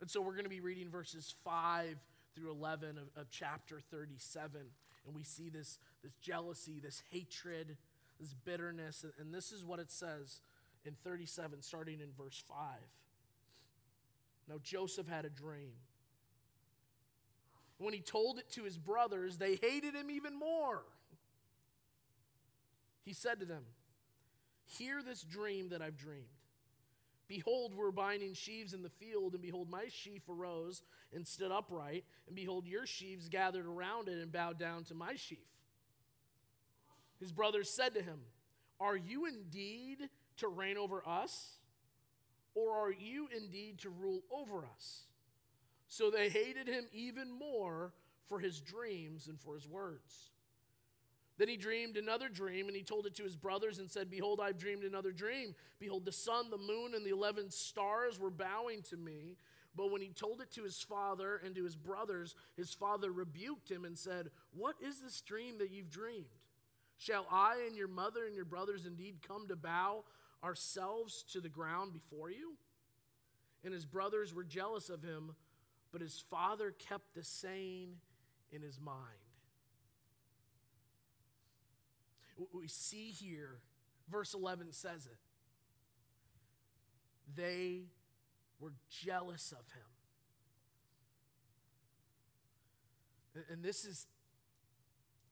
And 0.00 0.10
so 0.10 0.22
we're 0.22 0.32
going 0.32 0.44
to 0.44 0.50
be 0.50 0.60
reading 0.60 0.90
verses 0.90 1.34
5 1.44 1.96
through 2.40 2.50
11 2.52 2.98
of, 2.98 3.20
of 3.20 3.30
chapter 3.30 3.80
37. 3.90 4.60
And 5.06 5.14
we 5.14 5.22
see 5.22 5.48
this, 5.48 5.78
this 6.02 6.12
jealousy, 6.22 6.80
this 6.80 7.02
hatred, 7.10 7.76
this 8.18 8.34
bitterness. 8.44 9.04
And 9.18 9.32
this 9.32 9.52
is 9.52 9.64
what 9.64 9.78
it 9.78 9.90
says 9.90 10.40
in 10.84 10.94
37, 11.04 11.62
starting 11.62 12.00
in 12.00 12.08
verse 12.16 12.42
5. 12.48 12.56
Now, 14.48 14.56
Joseph 14.62 15.06
had 15.06 15.24
a 15.24 15.30
dream. 15.30 15.72
When 17.78 17.94
he 17.94 18.00
told 18.00 18.38
it 18.38 18.50
to 18.52 18.64
his 18.64 18.76
brothers, 18.76 19.38
they 19.38 19.56
hated 19.56 19.94
him 19.94 20.10
even 20.10 20.38
more. 20.38 20.82
He 23.04 23.12
said 23.12 23.40
to 23.40 23.46
them, 23.46 23.64
Hear 24.66 25.02
this 25.02 25.22
dream 25.22 25.70
that 25.70 25.82
I've 25.82 25.96
dreamed. 25.96 26.26
Behold, 27.30 27.76
we're 27.76 27.92
binding 27.92 28.34
sheaves 28.34 28.74
in 28.74 28.82
the 28.82 28.90
field, 28.90 29.34
and 29.34 29.40
behold, 29.40 29.70
my 29.70 29.84
sheaf 29.88 30.22
arose 30.28 30.82
and 31.14 31.24
stood 31.24 31.52
upright, 31.52 32.04
and 32.26 32.34
behold, 32.34 32.66
your 32.66 32.86
sheaves 32.86 33.28
gathered 33.28 33.66
around 33.66 34.08
it 34.08 34.18
and 34.20 34.32
bowed 34.32 34.58
down 34.58 34.82
to 34.82 34.94
my 34.94 35.14
sheaf. 35.14 35.46
His 37.20 37.30
brothers 37.30 37.70
said 37.70 37.94
to 37.94 38.02
him, 38.02 38.18
Are 38.80 38.96
you 38.96 39.26
indeed 39.26 40.08
to 40.38 40.48
reign 40.48 40.76
over 40.76 41.06
us? 41.06 41.58
Or 42.56 42.72
are 42.72 42.90
you 42.90 43.28
indeed 43.36 43.78
to 43.82 43.90
rule 43.90 44.24
over 44.32 44.66
us? 44.74 45.04
So 45.86 46.10
they 46.10 46.30
hated 46.30 46.66
him 46.66 46.86
even 46.92 47.30
more 47.30 47.92
for 48.28 48.40
his 48.40 48.60
dreams 48.60 49.28
and 49.28 49.40
for 49.40 49.54
his 49.54 49.68
words. 49.68 50.30
Then 51.40 51.48
he 51.48 51.56
dreamed 51.56 51.96
another 51.96 52.28
dream, 52.28 52.66
and 52.66 52.76
he 52.76 52.82
told 52.82 53.06
it 53.06 53.14
to 53.14 53.24
his 53.24 53.34
brothers 53.34 53.78
and 53.78 53.90
said, 53.90 54.10
Behold, 54.10 54.40
I've 54.42 54.58
dreamed 54.58 54.84
another 54.84 55.10
dream. 55.10 55.54
Behold, 55.78 56.04
the 56.04 56.12
sun, 56.12 56.50
the 56.50 56.58
moon, 56.58 56.92
and 56.94 57.02
the 57.02 57.12
eleven 57.12 57.50
stars 57.50 58.20
were 58.20 58.28
bowing 58.28 58.82
to 58.90 58.98
me. 58.98 59.38
But 59.74 59.90
when 59.90 60.02
he 60.02 60.10
told 60.10 60.42
it 60.42 60.50
to 60.52 60.64
his 60.64 60.82
father 60.82 61.40
and 61.42 61.54
to 61.54 61.64
his 61.64 61.76
brothers, 61.76 62.34
his 62.58 62.74
father 62.74 63.10
rebuked 63.10 63.70
him 63.70 63.86
and 63.86 63.96
said, 63.96 64.28
What 64.52 64.74
is 64.86 65.00
this 65.00 65.22
dream 65.22 65.56
that 65.60 65.70
you've 65.70 65.88
dreamed? 65.88 66.26
Shall 66.98 67.26
I 67.32 67.64
and 67.66 67.74
your 67.74 67.88
mother 67.88 68.26
and 68.26 68.36
your 68.36 68.44
brothers 68.44 68.84
indeed 68.84 69.26
come 69.26 69.48
to 69.48 69.56
bow 69.56 70.04
ourselves 70.44 71.24
to 71.32 71.40
the 71.40 71.48
ground 71.48 71.94
before 71.94 72.30
you? 72.30 72.58
And 73.64 73.72
his 73.72 73.86
brothers 73.86 74.34
were 74.34 74.44
jealous 74.44 74.90
of 74.90 75.02
him, 75.02 75.34
but 75.90 76.02
his 76.02 76.22
father 76.28 76.72
kept 76.72 77.14
the 77.14 77.24
saying 77.24 77.94
in 78.52 78.60
his 78.60 78.78
mind. 78.78 79.29
We 82.52 82.68
see 82.68 83.10
here, 83.10 83.58
verse 84.10 84.34
11 84.34 84.72
says 84.72 85.06
it. 85.06 85.18
They 87.36 87.82
were 88.58 88.72
jealous 88.88 89.52
of 89.52 89.64
him. 89.72 89.84
And 93.50 93.62
this 93.62 93.84
is 93.84 94.06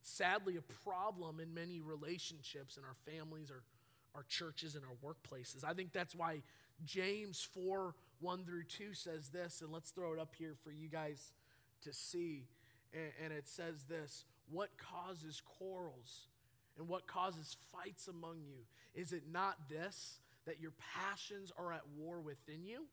sadly 0.03 0.57
a 0.57 0.62
problem 0.62 1.40
in 1.40 1.53
many 1.53 1.81
relationships 1.81 2.77
in 2.77 2.85
our 2.85 2.94
families 3.05 3.51
or 3.51 3.62
our 4.14 4.25
churches 4.29 4.75
and 4.75 4.85
our 4.85 4.97
workplaces. 5.05 5.64
I 5.64 5.75
think 5.75 5.92
that's 5.92 6.14
why 6.14 6.42
James 6.85 7.47
4 7.55 7.94
1 8.21 8.44
through 8.44 8.64
2 8.64 8.94
says 8.94 9.29
this, 9.29 9.61
and 9.61 9.73
let's 9.73 9.90
throw 9.90 10.12
it 10.12 10.18
up 10.18 10.35
here 10.37 10.55
for 10.64 10.73
you 10.73 10.88
guys 10.88 11.33
to 11.83 11.92
see. 11.92 12.49
And, 12.92 13.12
and 13.25 13.33
it 13.33 13.47
says 13.49 13.85
this 13.85 14.25
What 14.51 14.71
causes 14.79 15.40
quarrels 15.59 16.27
and 16.79 16.88
what 16.88 17.07
causes 17.07 17.57
fights 17.73 18.09
among 18.09 18.43
you? 18.47 18.64
Is 18.95 19.12
it 19.12 19.25
not 19.31 19.69
this, 19.69 20.21
that 20.47 20.61
your 20.61 20.73
passions 20.95 21.53
are 21.59 21.73
at 21.73 21.83
war 21.97 22.21
within 22.21 22.64
you? 22.64 22.87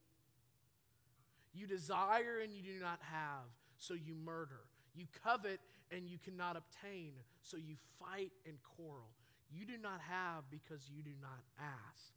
You 1.53 1.67
desire 1.67 2.39
and 2.43 2.51
you 2.51 2.61
do 2.61 2.79
not 2.81 2.99
have, 3.11 3.45
so 3.77 3.93
you 3.93 4.15
murder. 4.15 4.61
You 4.95 5.05
covet 5.23 5.59
and 5.91 6.09
you 6.09 6.17
cannot 6.17 6.57
obtain, 6.57 7.13
so 7.41 7.57
you 7.57 7.75
fight 7.99 8.31
and 8.45 8.57
quarrel. 8.75 9.11
You 9.51 9.65
do 9.65 9.77
not 9.81 10.01
have 10.01 10.49
because 10.49 10.89
you 10.89 11.03
do 11.03 11.11
not 11.21 11.43
ask. 11.59 12.11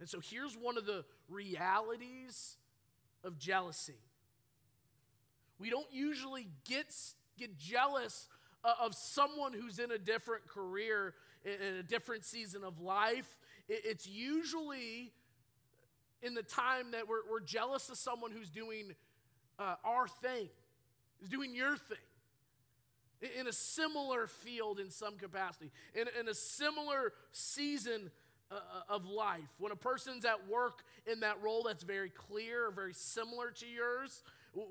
And 0.00 0.08
so 0.08 0.18
here's 0.18 0.56
one 0.56 0.78
of 0.78 0.86
the 0.86 1.04
realities 1.28 2.56
of 3.22 3.38
jealousy. 3.38 4.00
We 5.58 5.68
don't 5.68 5.92
usually 5.92 6.48
get, 6.64 6.86
get 7.38 7.58
jealous 7.58 8.28
of 8.64 8.94
someone 8.94 9.52
who's 9.52 9.78
in 9.78 9.90
a 9.90 9.98
different 9.98 10.46
career, 10.48 11.14
in 11.44 11.76
a 11.78 11.82
different 11.82 12.24
season 12.24 12.64
of 12.64 12.80
life. 12.80 13.38
It's 13.68 14.06
usually 14.06 15.12
in 16.22 16.34
the 16.34 16.42
time 16.42 16.90
that 16.92 17.08
we're, 17.08 17.22
we're 17.30 17.40
jealous 17.40 17.88
of 17.88 17.96
someone 17.96 18.30
who's 18.30 18.50
doing 18.50 18.94
uh, 19.58 19.76
our 19.84 20.08
thing, 20.08 20.48
is 21.22 21.28
doing 21.28 21.54
your 21.54 21.76
thing 21.76 21.98
in 23.38 23.46
a 23.46 23.52
similar 23.52 24.26
field 24.26 24.80
in 24.80 24.90
some 24.90 25.16
capacity, 25.16 25.70
in, 25.94 26.06
in 26.18 26.28
a 26.28 26.34
similar 26.34 27.12
season 27.32 28.10
uh, 28.50 28.54
uh, 28.54 28.94
of 28.94 29.04
life. 29.04 29.48
When 29.58 29.72
a 29.72 29.76
person's 29.76 30.24
at 30.24 30.48
work 30.48 30.82
in 31.10 31.20
that 31.20 31.42
role 31.42 31.62
that's 31.62 31.82
very 31.82 32.10
clear 32.10 32.66
or 32.66 32.70
very 32.70 32.94
similar 32.94 33.50
to 33.50 33.66
yours, 33.66 34.22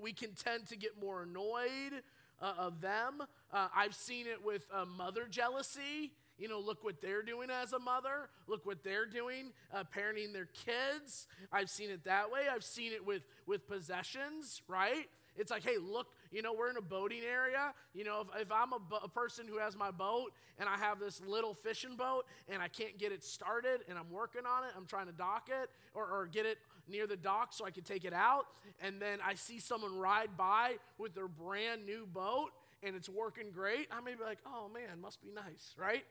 we 0.01 0.11
can 0.13 0.33
tend 0.33 0.67
to 0.67 0.75
get 0.75 0.99
more 0.99 1.23
annoyed 1.23 2.03
uh, 2.41 2.53
of 2.57 2.81
them. 2.81 3.21
Uh, 3.51 3.67
I've 3.75 3.95
seen 3.95 4.27
it 4.27 4.43
with 4.43 4.65
uh, 4.73 4.85
mother 4.85 5.27
jealousy. 5.29 6.11
You 6.37 6.47
know, 6.47 6.59
look 6.59 6.83
what 6.83 7.01
they're 7.01 7.21
doing 7.21 7.49
as 7.49 7.73
a 7.73 7.79
mother. 7.79 8.29
Look 8.47 8.65
what 8.65 8.83
they're 8.83 9.05
doing, 9.05 9.51
uh, 9.73 9.83
parenting 9.95 10.31
their 10.31 10.47
kids. 10.65 11.27
I've 11.51 11.69
seen 11.69 11.89
it 11.89 12.05
that 12.05 12.31
way. 12.31 12.41
I've 12.49 12.63
seen 12.63 12.93
it 12.93 13.05
with, 13.05 13.23
with 13.45 13.67
possessions, 13.67 14.61
right? 14.67 15.09
It's 15.35 15.51
like, 15.51 15.63
hey, 15.63 15.77
look, 15.77 16.07
you 16.31 16.41
know, 16.41 16.53
we're 16.53 16.69
in 16.69 16.77
a 16.77 16.81
boating 16.81 17.23
area. 17.23 17.73
You 17.93 18.03
know, 18.03 18.21
if, 18.21 18.41
if 18.43 18.51
I'm 18.51 18.73
a, 18.73 18.95
a 19.03 19.09
person 19.09 19.47
who 19.47 19.57
has 19.57 19.75
my 19.75 19.91
boat 19.91 20.31
and 20.59 20.69
I 20.69 20.77
have 20.77 20.99
this 20.99 21.21
little 21.25 21.53
fishing 21.53 21.95
boat 21.95 22.25
and 22.47 22.61
I 22.61 22.67
can't 22.67 22.97
get 22.97 23.11
it 23.11 23.23
started 23.23 23.81
and 23.89 23.97
I'm 23.97 24.09
working 24.11 24.45
on 24.45 24.63
it, 24.63 24.71
I'm 24.77 24.85
trying 24.85 25.07
to 25.07 25.11
dock 25.11 25.49
it 25.49 25.69
or, 25.93 26.05
or 26.05 26.27
get 26.27 26.45
it 26.45 26.59
near 26.87 27.07
the 27.07 27.17
dock 27.17 27.49
so 27.51 27.65
I 27.65 27.71
can 27.71 27.83
take 27.83 28.05
it 28.05 28.13
out. 28.13 28.45
And 28.81 29.01
then 29.01 29.19
I 29.25 29.33
see 29.33 29.59
someone 29.59 29.97
ride 29.97 30.37
by 30.37 30.75
with 30.97 31.15
their 31.15 31.27
brand 31.27 31.85
new 31.85 32.05
boat 32.05 32.51
and 32.83 32.95
it's 32.95 33.09
working 33.09 33.51
great. 33.51 33.87
I 33.91 34.01
may 34.01 34.13
be 34.13 34.23
like, 34.23 34.39
oh 34.45 34.69
man, 34.71 35.01
must 35.01 35.21
be 35.21 35.31
nice, 35.31 35.73
right? 35.77 36.03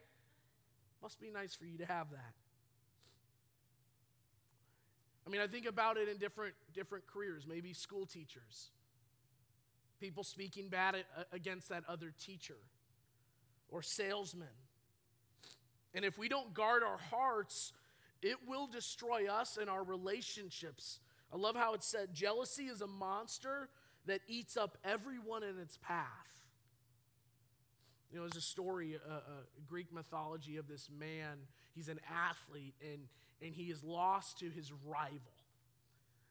Must 1.00 1.20
be 1.20 1.30
nice 1.30 1.54
for 1.54 1.64
you 1.64 1.78
to 1.78 1.86
have 1.86 2.10
that. 2.10 2.32
I 5.26 5.30
mean, 5.30 5.40
I 5.40 5.46
think 5.46 5.66
about 5.66 5.96
it 5.96 6.08
in 6.08 6.16
different, 6.16 6.54
different 6.74 7.06
careers, 7.06 7.44
maybe 7.46 7.72
school 7.72 8.06
teachers 8.06 8.70
people 10.00 10.24
speaking 10.24 10.68
bad 10.68 10.96
against 11.32 11.68
that 11.68 11.84
other 11.88 12.12
teacher 12.18 12.56
or 13.68 13.82
salesman. 13.82 14.48
And 15.94 16.04
if 16.04 16.18
we 16.18 16.28
don't 16.28 16.54
guard 16.54 16.82
our 16.82 16.98
hearts, 16.98 17.72
it 18.22 18.36
will 18.46 18.66
destroy 18.66 19.30
us 19.30 19.58
and 19.60 19.68
our 19.70 19.82
relationships. 19.82 21.00
I 21.32 21.36
love 21.36 21.56
how 21.56 21.74
it 21.74 21.82
said 21.82 22.14
jealousy 22.14 22.64
is 22.64 22.80
a 22.80 22.86
monster 22.86 23.68
that 24.06 24.20
eats 24.26 24.56
up 24.56 24.78
everyone 24.84 25.42
in 25.42 25.58
its 25.58 25.78
path. 25.78 26.06
You 28.10 28.18
know, 28.18 28.24
there's 28.24 28.36
a 28.36 28.46
story, 28.46 28.94
a, 28.94 29.12
a 29.12 29.22
Greek 29.66 29.92
mythology 29.92 30.56
of 30.56 30.66
this 30.66 30.88
man. 30.98 31.36
He's 31.74 31.88
an 31.88 32.00
athlete 32.10 32.74
and, 32.82 33.02
and 33.42 33.54
he 33.54 33.64
is 33.64 33.84
lost 33.84 34.38
to 34.38 34.48
his 34.48 34.72
rival. 34.86 35.37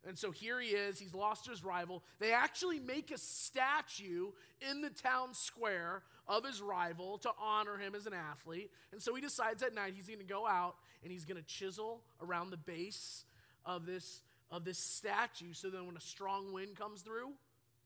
And 0.06 0.18
so 0.18 0.32
here 0.32 0.60
he 0.60 0.70
is, 0.70 1.00
he's 1.00 1.14
lost 1.14 1.48
his 1.48 1.64
rival. 1.64 2.04
They 2.20 2.32
actually 2.32 2.80
make 2.80 3.12
a 3.12 3.18
statue 3.18 4.28
in 4.70 4.82
the 4.82 4.90
town 4.90 5.34
square 5.34 6.04
of 6.28 6.46
his 6.46 6.62
rival 6.62 7.18
to 7.20 7.32
honor 7.42 7.78
him 7.78 7.96
as 7.96 8.06
an 8.06 8.14
athlete. 8.14 8.72
And 8.92 9.02
so 9.02 9.16
he 9.16 9.22
decides 9.22 9.64
at 9.64 9.74
night 9.74 9.94
he's 9.96 10.08
going 10.08 10.20
to 10.20 10.26
go 10.26 10.48
out 10.48 10.76
and 11.04 11.12
he's 11.12 11.26
going 11.26 11.42
to 11.42 11.48
chisel 11.48 12.02
around 12.22 12.52
the 12.52 12.58
base 12.58 13.26
of 13.66 13.86
this, 13.86 14.22
of 14.50 14.64
this 14.64 14.78
statue 14.78 15.54
so 15.54 15.70
that 15.70 15.86
when 15.86 15.98
a 15.98 16.02
strong 16.02 16.54
wind 16.54 16.78
comes 16.78 17.02
through, 17.02 17.32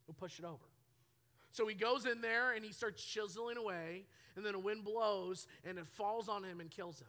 he'll 0.06 0.16
push 0.20 0.38
it 0.38 0.46
over. 0.46 0.58
So 1.52 1.68
he 1.68 1.76
goes 1.76 2.06
in 2.06 2.22
there 2.22 2.54
and 2.54 2.64
he 2.64 2.72
starts 2.72 3.04
chiseling 3.04 3.58
away, 3.58 4.06
and 4.36 4.46
then 4.46 4.56
a 4.56 4.60
wind 4.60 4.86
blows 4.86 5.48
and 5.66 5.78
it 5.78 5.86
falls 5.86 6.30
on 6.30 6.44
him 6.44 6.60
and 6.60 6.70
kills 6.70 7.00
him. 7.00 7.08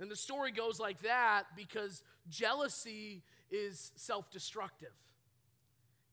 And 0.00 0.10
the 0.10 0.16
story 0.16 0.52
goes 0.52 0.78
like 0.78 1.00
that 1.02 1.44
because 1.56 2.02
jealousy 2.28 3.22
is 3.50 3.92
self 3.96 4.30
destructive. 4.30 4.92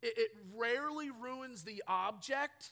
It, 0.01 0.13
it, 0.17 0.31
rarely 0.55 1.09
ruins 1.09 1.63
the 1.63 1.83
object, 1.87 2.71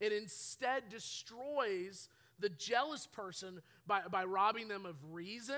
it 0.00 0.12
instead 0.12 0.88
destroys 0.88 2.08
the 2.38 2.48
jealous 2.48 3.06
person 3.06 3.60
by, 3.86 4.00
by 4.10 4.24
robbing 4.24 4.68
them 4.68 4.84
of 4.84 4.96
reason, 5.12 5.56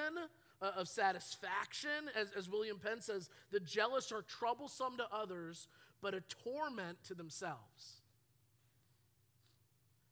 uh, 0.60 0.70
of 0.76 0.88
satisfaction. 0.88 2.10
As, 2.14 2.30
as 2.36 2.50
William 2.50 2.78
Penn 2.78 3.00
says, 3.00 3.30
the 3.52 3.60
jealous 3.60 4.12
are 4.12 4.22
troublesome 4.22 4.96
to 4.98 5.06
others, 5.10 5.68
but 6.02 6.14
a 6.14 6.20
torment 6.20 6.98
to 7.04 7.14
themselves. 7.14 8.02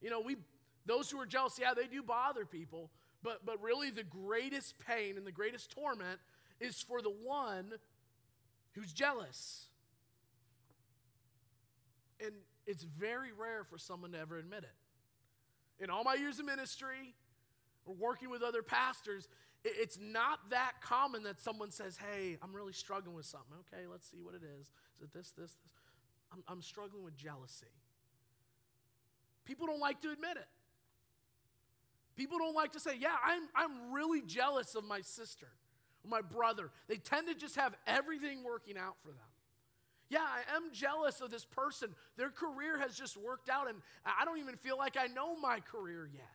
You 0.00 0.11
know, 0.11 0.20
we 0.20 0.37
those 0.85 1.11
who 1.11 1.20
are 1.20 1.26
jealous, 1.26 1.59
yeah, 1.61 1.74
they 1.74 1.87
do 1.87 2.02
bother 2.02 2.44
people, 2.44 2.90
but, 3.22 3.44
but 3.44 3.62
really, 3.62 3.90
the 3.90 4.02
greatest 4.02 4.74
pain 4.78 5.16
and 5.16 5.26
the 5.26 5.32
greatest 5.32 5.70
torment 5.70 6.18
is 6.61 6.80
for 6.80 7.00
the 7.00 7.12
one 7.22 7.72
who's 8.72 8.92
jealous. 8.92 9.66
And 12.20 12.32
it's 12.66 12.82
very 12.82 13.32
rare 13.32 13.64
for 13.64 13.78
someone 13.78 14.12
to 14.12 14.18
ever 14.18 14.38
admit 14.38 14.64
it. 14.64 15.85
In 15.85 15.90
all 15.90 16.04
my 16.04 16.14
years 16.14 16.38
of 16.38 16.46
ministry 16.46 17.14
or 17.85 17.94
working 17.94 18.30
with 18.30 18.42
other 18.42 18.62
pastors, 18.62 19.28
it's 19.64 19.98
not 20.00 20.38
that 20.50 20.72
common 20.80 21.24
that 21.24 21.40
someone 21.40 21.70
says, 21.70 21.96
Hey, 21.96 22.38
I'm 22.42 22.54
really 22.54 22.72
struggling 22.72 23.14
with 23.14 23.26
something. 23.26 23.56
Okay, 23.72 23.87
let's 23.90 24.08
see 24.11 24.20
what 24.20 24.35
it 24.35 24.42
is. 24.61 24.66
Is 24.66 25.02
it 25.02 25.12
this, 25.12 25.30
this, 25.30 25.52
this? 25.52 25.56
I'm, 26.32 26.42
I'm 26.48 26.62
struggling 26.62 27.04
with 27.04 27.16
jealousy. 27.16 27.66
People 29.44 29.66
don't 29.66 29.80
like 29.80 30.00
to 30.02 30.11
admit 30.11 30.37
it. 30.37 30.46
People 32.16 32.38
don't 32.38 32.55
like 32.55 32.72
to 32.72 32.81
say, 32.81 32.92
Yeah, 32.98 33.14
I'm, 33.25 33.42
I'm 33.55 33.92
really 33.92 34.22
jealous 34.22 34.75
of 34.75 34.85
my 34.85 35.01
sister, 35.01 35.48
my 36.07 36.20
brother. 36.20 36.70
They 36.88 36.96
tend 36.96 37.29
to 37.29 37.35
just 37.35 37.57
have 37.57 37.75
everything 37.87 38.44
working 38.44 38.77
out 38.77 38.96
for 39.03 39.09
them. 39.09 39.18
Yeah, 40.09 40.20
I 40.20 40.57
am 40.57 40.64
jealous 40.75 41.22
of 41.22 41.31
this 41.31 41.46
person. 41.46 41.94
Their 42.18 42.29
career 42.29 42.79
has 42.79 42.94
just 42.94 43.16
worked 43.16 43.48
out, 43.48 43.68
and 43.68 43.79
I 44.05 44.27
don't 44.27 44.38
even 44.38 44.57
feel 44.57 44.77
like 44.77 44.98
I 44.98 45.07
know 45.07 45.37
my 45.37 45.61
career 45.61 46.07
yet. 46.12 46.29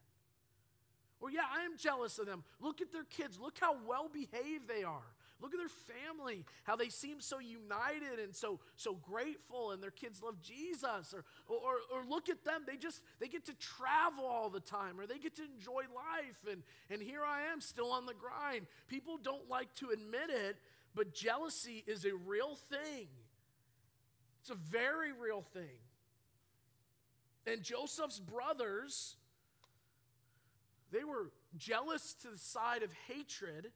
Or, 1.20 1.30
yeah, 1.30 1.46
I 1.56 1.64
am 1.64 1.78
jealous 1.78 2.18
of 2.18 2.26
them. 2.26 2.44
Look 2.60 2.82
at 2.82 2.92
their 2.92 3.04
kids. 3.04 3.40
Look 3.40 3.58
how 3.60 3.76
well 3.88 4.10
behaved 4.12 4.68
they 4.68 4.84
are. 4.84 5.06
Look 5.40 5.54
at 5.54 5.60
their 5.60 5.68
family, 5.68 6.46
how 6.64 6.76
they 6.76 6.90
seem 6.90 7.22
so 7.22 7.38
united 7.40 8.20
and 8.24 8.36
so, 8.36 8.60
so 8.76 8.96
grateful, 8.96 9.72
and 9.72 9.84
their 9.84 9.92
kids 9.92 10.22
love 10.24 10.42
Jesus. 10.42 11.14
Or, 11.14 11.24
or, 11.48 11.76
or 11.94 12.06
look 12.10 12.28
at 12.30 12.44
them, 12.44 12.64
they 12.66 12.76
just 12.76 13.04
they 13.20 13.28
get 13.28 13.46
to 13.46 13.54
travel 13.56 14.26
all 14.26 14.50
the 14.50 14.60
time, 14.60 15.00
or 15.00 15.06
they 15.06 15.20
get 15.20 15.36
to 15.36 15.44
enjoy 15.44 15.84
life. 15.94 16.52
And, 16.52 16.64
and 16.90 17.02
here 17.02 17.22
I 17.24 17.52
am 17.52 17.62
still 17.62 17.92
on 17.92 18.08
the 18.08 18.16
grind. 18.16 18.66
People 18.88 19.18
don't 19.18 19.48
like 19.48 19.74
to 19.76 19.90
admit 19.90 20.30
it, 20.30 20.58
but 20.96 21.14
jealousy 21.14 21.84
is 21.86 22.06
a 22.06 22.16
real 22.16 22.56
thing. 22.56 23.08
It's 24.42 24.50
a 24.50 24.56
very 24.56 25.12
real 25.12 25.42
thing. 25.42 25.82
And 27.46 27.62
Joseph's 27.62 28.20
brothers, 28.20 29.16
they 30.92 31.04
were 31.04 31.32
jealous 31.58 32.14
to 32.24 32.30
the 32.30 32.38
side 32.38 32.82
of 32.82 32.92
hatred 33.08 33.72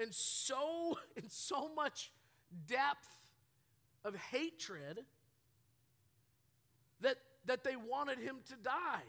and 0.00 0.14
so 0.14 0.98
in 1.16 1.28
so 1.28 1.72
much 1.74 2.10
depth 2.66 3.08
of 4.04 4.16
hatred 4.16 5.04
that, 7.00 7.16
that 7.46 7.64
they 7.64 7.76
wanted 7.76 8.18
him 8.18 8.36
to 8.48 8.56
die. 8.56 9.02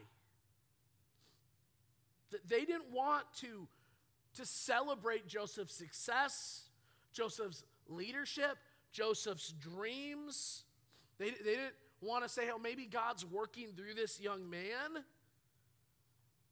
That 2.30 2.48
they 2.48 2.64
didn't 2.64 2.90
want 2.90 3.24
to, 3.40 3.66
to 4.34 4.46
celebrate 4.46 5.26
Joseph's 5.26 5.74
success, 5.74 6.70
Joseph's 7.12 7.64
leadership, 7.88 8.56
Joseph's 8.90 9.52
dreams. 9.52 10.64
They, 11.18 11.30
they 11.30 11.56
didn't 11.56 11.74
want 12.00 12.24
to 12.24 12.28
say, 12.28 12.48
oh, 12.52 12.58
maybe 12.58 12.86
God's 12.86 13.24
working 13.26 13.68
through 13.76 13.94
this 13.94 14.20
young 14.20 14.48
man. 14.48 15.04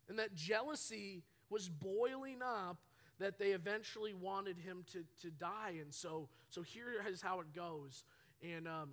And 0.09 0.19
that 0.19 0.35
jealousy 0.35 1.23
was 1.49 1.69
boiling 1.69 2.43
up 2.43 2.79
that 3.21 3.39
they 3.39 3.51
eventually 3.51 4.15
wanted 4.15 4.59
him 4.59 4.85
to, 4.93 5.05
to 5.23 5.31
die. 5.31 5.75
And 5.81 5.95
so, 5.95 6.29
so 6.49 6.63
here 6.63 6.87
is 7.09 7.23
how 7.23 7.41
it 7.41 7.55
goes. 7.55 8.05
And 8.43 8.67
um, 8.67 8.91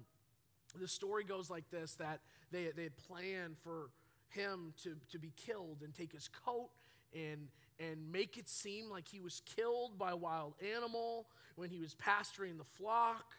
the 0.79 0.87
story 0.87 1.23
goes 1.23 1.49
like 1.49 1.69
this 1.71 1.93
that 1.95 2.19
they, 2.51 2.67
they 2.75 2.83
had 2.83 2.97
planned 2.97 3.57
for 3.63 3.89
him 4.29 4.73
to, 4.83 4.95
to 5.11 5.17
be 5.17 5.31
killed 5.35 5.77
and 5.83 5.95
take 5.95 6.11
his 6.11 6.29
coat 6.45 6.69
and, 7.13 7.47
and 7.79 8.11
make 8.11 8.37
it 8.37 8.49
seem 8.49 8.89
like 8.89 9.07
he 9.07 9.21
was 9.21 9.41
killed 9.55 9.97
by 9.97 10.11
a 10.11 10.17
wild 10.17 10.53
animal 10.75 11.27
when 11.55 11.69
he 11.69 11.79
was 11.79 11.95
pasturing 11.95 12.57
the 12.57 12.65
flock. 12.77 13.35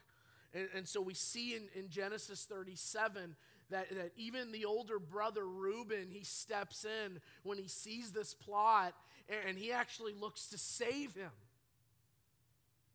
And, 0.54 0.68
and 0.74 0.88
so 0.88 1.02
we 1.02 1.14
see 1.14 1.54
in, 1.54 1.68
in 1.74 1.90
Genesis 1.90 2.46
37 2.48 3.36
that, 3.70 3.90
that 3.90 4.12
even 4.16 4.52
the 4.52 4.64
older 4.64 4.98
brother 4.98 5.46
Reuben, 5.46 6.08
he 6.10 6.24
steps 6.24 6.86
in 6.86 7.20
when 7.42 7.58
he 7.58 7.68
sees 7.68 8.12
this 8.12 8.32
plot 8.32 8.94
and, 9.28 9.58
he 9.58 9.72
actually 9.72 10.14
looks 10.14 10.46
to 10.48 10.58
save 10.58 11.14
him. 11.14 11.30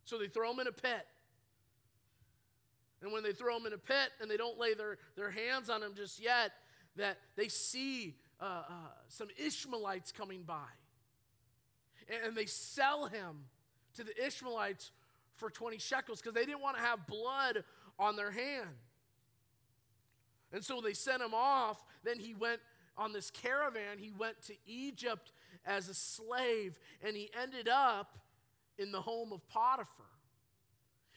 So 0.05 0.17
they 0.17 0.27
throw 0.27 0.51
him 0.51 0.59
in 0.59 0.67
a 0.67 0.71
pit. 0.71 1.07
And 3.01 3.11
when 3.11 3.23
they 3.23 3.33
throw 3.33 3.57
him 3.57 3.65
in 3.65 3.73
a 3.73 3.77
pit 3.77 4.09
and 4.21 4.29
they 4.29 4.37
don't 4.37 4.57
lay 4.57 4.73
their, 4.73 4.97
their 5.15 5.29
hands 5.29 5.69
on 5.69 5.83
him 5.83 5.93
just 5.95 6.21
yet, 6.21 6.51
that 6.95 7.17
they 7.35 7.47
see 7.47 8.15
uh, 8.39 8.63
uh, 8.67 8.73
some 9.09 9.27
Ishmaelites 9.37 10.11
coming 10.11 10.43
by. 10.43 10.67
And, 12.07 12.27
and 12.27 12.37
they 12.37 12.45
sell 12.45 13.07
him 13.07 13.45
to 13.95 14.03
the 14.03 14.25
Ishmaelites 14.25 14.91
for 15.35 15.49
20 15.49 15.77
shekels 15.77 16.21
because 16.21 16.33
they 16.33 16.45
didn't 16.45 16.61
want 16.61 16.77
to 16.77 16.83
have 16.83 17.05
blood 17.07 17.63
on 17.99 18.15
their 18.15 18.31
hand. 18.31 18.69
And 20.51 20.63
so 20.63 20.81
they 20.81 20.93
sent 20.93 21.21
him 21.21 21.33
off. 21.33 21.83
Then 22.03 22.19
he 22.19 22.33
went 22.33 22.59
on 22.97 23.11
this 23.11 23.31
caravan. 23.31 23.97
He 23.97 24.11
went 24.11 24.41
to 24.43 24.53
Egypt 24.65 25.31
as 25.65 25.89
a 25.89 25.93
slave, 25.93 26.79
and 27.05 27.15
he 27.15 27.29
ended 27.41 27.67
up 27.67 28.17
in 28.77 28.91
the 28.91 29.01
home 29.01 29.31
of 29.31 29.47
Potiphar. 29.47 30.05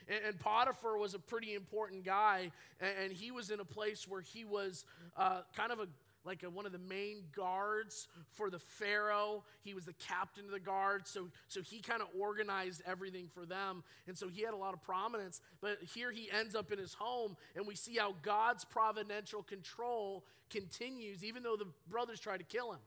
And, 0.09 0.19
and 0.27 0.39
Potiphar 0.39 0.99
was 0.99 1.15
a 1.15 1.19
pretty 1.19 1.55
important 1.55 2.05
guy, 2.05 2.51
and, 2.81 2.93
and, 3.05 3.13
he 3.13 3.31
was 3.31 3.51
in 3.51 3.61
a 3.61 3.65
place 3.65 4.07
where 4.09 4.21
he 4.21 4.45
was 4.45 4.85
uh, 5.17 5.43
kind 5.57 5.73
of 5.73 5.81
a 5.81 5.89
like 6.27 6.43
a, 6.43 6.51
one 6.51 6.67
of 6.67 6.73
the 6.73 6.79
main 6.79 7.23
guards 7.35 8.09
for 8.33 8.51
the 8.51 8.59
Pharaoh. 8.59 9.45
He 9.63 9.75
was 9.75 9.85
the 9.85 9.95
captain 9.95 10.45
of 10.47 10.51
the 10.51 10.61
guard, 10.61 11.07
so, 11.07 11.29
so 11.47 11.63
he 11.63 11.81
kind 11.81 12.03
of 12.03 12.09
organized 12.19 12.83
everything 12.85 13.29
for 13.33 13.47
them. 13.47 13.85
And 14.09 14.19
so 14.19 14.29
he 14.29 14.43
had 14.43 14.53
a 14.53 14.57
lot 14.57 14.75
of 14.75 14.83
prominence. 14.83 15.41
But 15.61 15.79
here 15.95 16.11
he 16.11 16.29
ends 16.37 16.57
up 16.57 16.73
in 16.73 16.79
his 16.79 16.95
home, 16.95 17.37
and 17.55 17.67
we 17.67 17.77
see 17.77 17.97
how 17.97 18.17
God's 18.23 18.65
providential 18.65 19.43
control 19.43 20.25
continues, 20.51 21.25
even 21.25 21.45
though 21.45 21.57
the 21.57 21.69
brothers 21.89 22.19
try 22.19 22.37
to 22.37 22.45
kill 22.45 22.73
him. 22.73 22.81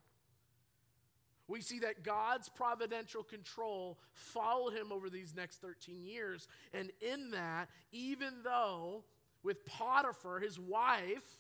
We 1.50 1.62
see 1.62 1.80
that 1.80 2.04
God's 2.04 2.48
providential 2.48 3.24
control 3.24 3.98
followed 4.14 4.76
him 4.76 4.92
over 4.92 5.10
these 5.10 5.34
next 5.36 5.58
13 5.62 6.06
years. 6.06 6.48
And 6.74 6.92
in 7.02 7.32
that, 7.32 7.70
even 7.92 8.36
though 8.44 9.04
with 9.42 9.66
Potiphar, 9.66 10.40
his 10.40 10.60
wife, 10.60 11.40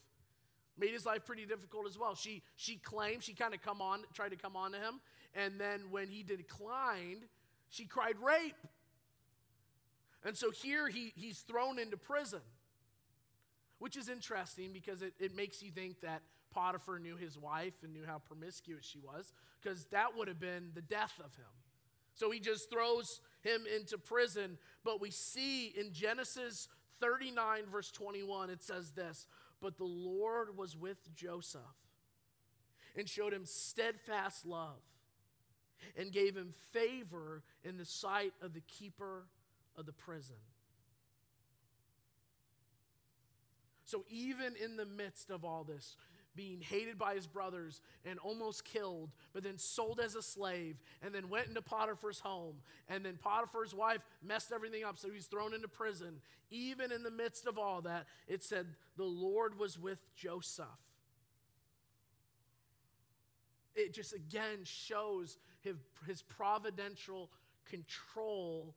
made 0.79 0.91
his 0.91 1.05
life 1.05 1.25
pretty 1.25 1.45
difficult 1.45 1.85
as 1.87 1.97
well. 1.97 2.15
She, 2.15 2.41
she 2.55 2.77
claimed, 2.77 3.23
she 3.23 3.33
kind 3.33 3.53
of 3.53 3.61
come 3.61 3.81
on, 3.81 4.01
tried 4.13 4.29
to 4.29 4.35
come 4.35 4.55
on 4.55 4.71
to 4.71 4.79
him, 4.79 4.99
and 5.35 5.59
then 5.59 5.91
when 5.91 6.07
he 6.07 6.23
declined, 6.23 7.25
she 7.69 7.85
cried 7.85 8.15
rape. 8.19 8.55
And 10.25 10.35
so 10.35 10.49
here 10.49 10.87
he, 10.87 11.13
he's 11.15 11.39
thrown 11.39 11.77
into 11.77 11.97
prison, 11.97 12.41
which 13.77 13.95
is 13.95 14.09
interesting 14.09 14.71
because 14.73 15.01
it, 15.01 15.13
it 15.19 15.35
makes 15.35 15.61
you 15.61 15.69
think 15.69 16.01
that 16.01 16.21
Potiphar 16.53 16.99
knew 16.99 17.15
his 17.15 17.37
wife 17.37 17.73
and 17.83 17.93
knew 17.93 18.05
how 18.05 18.19
promiscuous 18.19 18.85
she 18.85 18.99
was, 18.99 19.33
because 19.61 19.85
that 19.87 20.17
would 20.17 20.27
have 20.27 20.39
been 20.39 20.71
the 20.73 20.81
death 20.81 21.13
of 21.19 21.35
him. 21.35 21.45
So 22.13 22.31
he 22.31 22.39
just 22.39 22.69
throws 22.69 23.21
him 23.41 23.61
into 23.73 23.97
prison. 23.97 24.57
But 24.83 24.99
we 24.99 25.11
see 25.11 25.67
in 25.67 25.93
Genesis 25.93 26.67
39, 26.99 27.63
verse 27.71 27.91
21, 27.91 28.49
it 28.49 28.61
says 28.61 28.91
this 28.91 29.27
but 29.61 29.77
the 29.77 29.83
Lord 29.83 30.57
was 30.57 30.77
with 30.77 31.13
Joseph 31.15 31.61
and 32.95 33.07
showed 33.07 33.33
him 33.33 33.45
steadfast 33.45 34.45
love 34.45 34.81
and 35.97 36.11
gave 36.11 36.35
him 36.35 36.53
favor 36.71 37.43
in 37.63 37.77
the 37.77 37.85
sight 37.85 38.33
of 38.41 38.53
the 38.53 38.61
keeper 38.61 39.27
of 39.77 39.85
the 39.85 39.93
prison. 39.93 40.35
So, 43.85 44.05
even 44.09 44.53
in 44.63 44.77
the 44.77 44.85
midst 44.85 45.31
of 45.31 45.43
all 45.43 45.63
this, 45.63 45.95
being 46.35 46.61
hated 46.61 46.97
by 46.97 47.15
his 47.15 47.27
brothers 47.27 47.81
and 48.05 48.19
almost 48.19 48.65
killed, 48.65 49.11
but 49.33 49.43
then 49.43 49.57
sold 49.57 49.99
as 49.99 50.15
a 50.15 50.21
slave, 50.21 50.77
and 51.01 51.13
then 51.13 51.29
went 51.29 51.47
into 51.47 51.61
Potiphar's 51.61 52.19
home. 52.19 52.55
And 52.87 53.03
then 53.03 53.17
Potiphar's 53.21 53.73
wife 53.73 54.01
messed 54.23 54.51
everything 54.51 54.83
up, 54.83 54.97
so 54.97 55.09
he's 55.09 55.25
thrown 55.25 55.53
into 55.53 55.67
prison. 55.67 56.21
Even 56.51 56.91
in 56.91 57.03
the 57.03 57.11
midst 57.11 57.45
of 57.45 57.57
all 57.57 57.81
that, 57.81 58.05
it 58.27 58.43
said 58.43 58.67
the 58.97 59.03
Lord 59.03 59.57
was 59.59 59.77
with 59.77 59.99
Joseph. 60.15 60.65
It 63.75 63.93
just 63.93 64.13
again 64.13 64.59
shows 64.63 65.37
his, 65.61 65.75
his 66.07 66.21
providential 66.21 67.29
control 67.69 68.75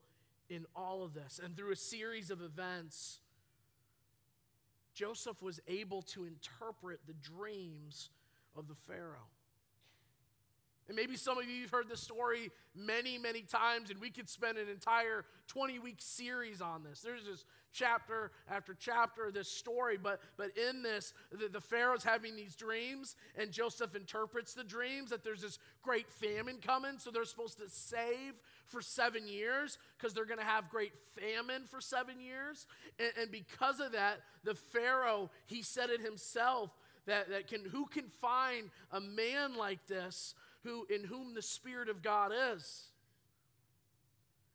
in 0.49 0.67
all 0.77 1.03
of 1.03 1.15
this. 1.15 1.41
And 1.43 1.57
through 1.57 1.73
a 1.73 1.77
series 1.77 2.31
of 2.31 2.43
events, 2.43 3.21
Joseph 4.94 5.42
was 5.42 5.61
able 5.66 6.02
to 6.02 6.24
interpret 6.24 7.00
the 7.07 7.14
dreams 7.14 8.11
of 8.57 8.68
the 8.68 8.74
Pharaoh. 8.74 9.28
And 10.88 10.96
maybe 10.96 11.16
some 11.16 11.38
of 11.38 11.48
you 11.48 11.62
have 11.62 11.70
heard 11.70 11.88
this 11.88 12.00
story 12.00 12.50
many, 12.74 13.16
many 13.16 13.42
times, 13.42 13.90
and 13.90 14.00
we 14.00 14.11
could 14.11 14.28
spend 14.28 14.59
an 14.59 14.68
entire 14.68 15.24
20 15.46 15.78
week 15.78 15.96
series 15.98 16.61
on 16.61 16.83
this. 16.83 17.00
There's 17.00 17.22
just 17.22 17.46
chapter 17.72 18.30
after 18.50 18.74
chapter 18.74 19.26
of 19.26 19.35
this 19.35 19.48
story, 19.48 19.98
but, 20.00 20.20
but 20.37 20.50
in 20.56 20.82
this, 20.82 21.12
the, 21.30 21.48
the 21.48 21.61
Pharaoh's 21.61 22.04
having 22.04 22.37
these 22.37 22.54
dreams, 22.54 23.16
and 23.37 23.50
Joseph 23.50 23.94
interprets 23.94 24.54
the 24.54 24.64
dreams 24.64 25.11
that 25.11 25.24
there's 25.24 25.42
this 25.42 25.58
great 25.82 26.08
famine 26.08 26.58
coming, 26.64 26.98
so 26.98 27.11
they're 27.11 27.24
supposed 27.24 27.58
to 27.58 27.68
save 27.68 28.35
for 28.66 28.80
seven 28.80 29.26
years 29.26 29.78
because 29.96 30.14
they're 30.14 30.24
going 30.24 30.38
to 30.38 30.44
have 30.44 30.68
great 30.70 30.92
famine 31.14 31.64
for 31.68 31.80
seven 31.80 32.20
years. 32.20 32.66
And, 32.98 33.12
and 33.22 33.30
because 33.30 33.80
of 33.80 33.92
that, 33.92 34.20
the 34.44 34.54
Pharaoh, 34.54 35.30
he 35.46 35.62
said 35.62 35.90
it 35.90 36.00
himself 36.00 36.70
that, 37.06 37.30
that 37.30 37.48
can, 37.48 37.64
who 37.64 37.87
can 37.87 38.08
find 38.20 38.70
a 38.90 39.00
man 39.00 39.56
like 39.56 39.87
this 39.87 40.35
who, 40.64 40.87
in 40.88 41.04
whom 41.04 41.35
the 41.35 41.42
Spirit 41.42 41.88
of 41.88 42.02
God 42.02 42.32
is? 42.54 42.85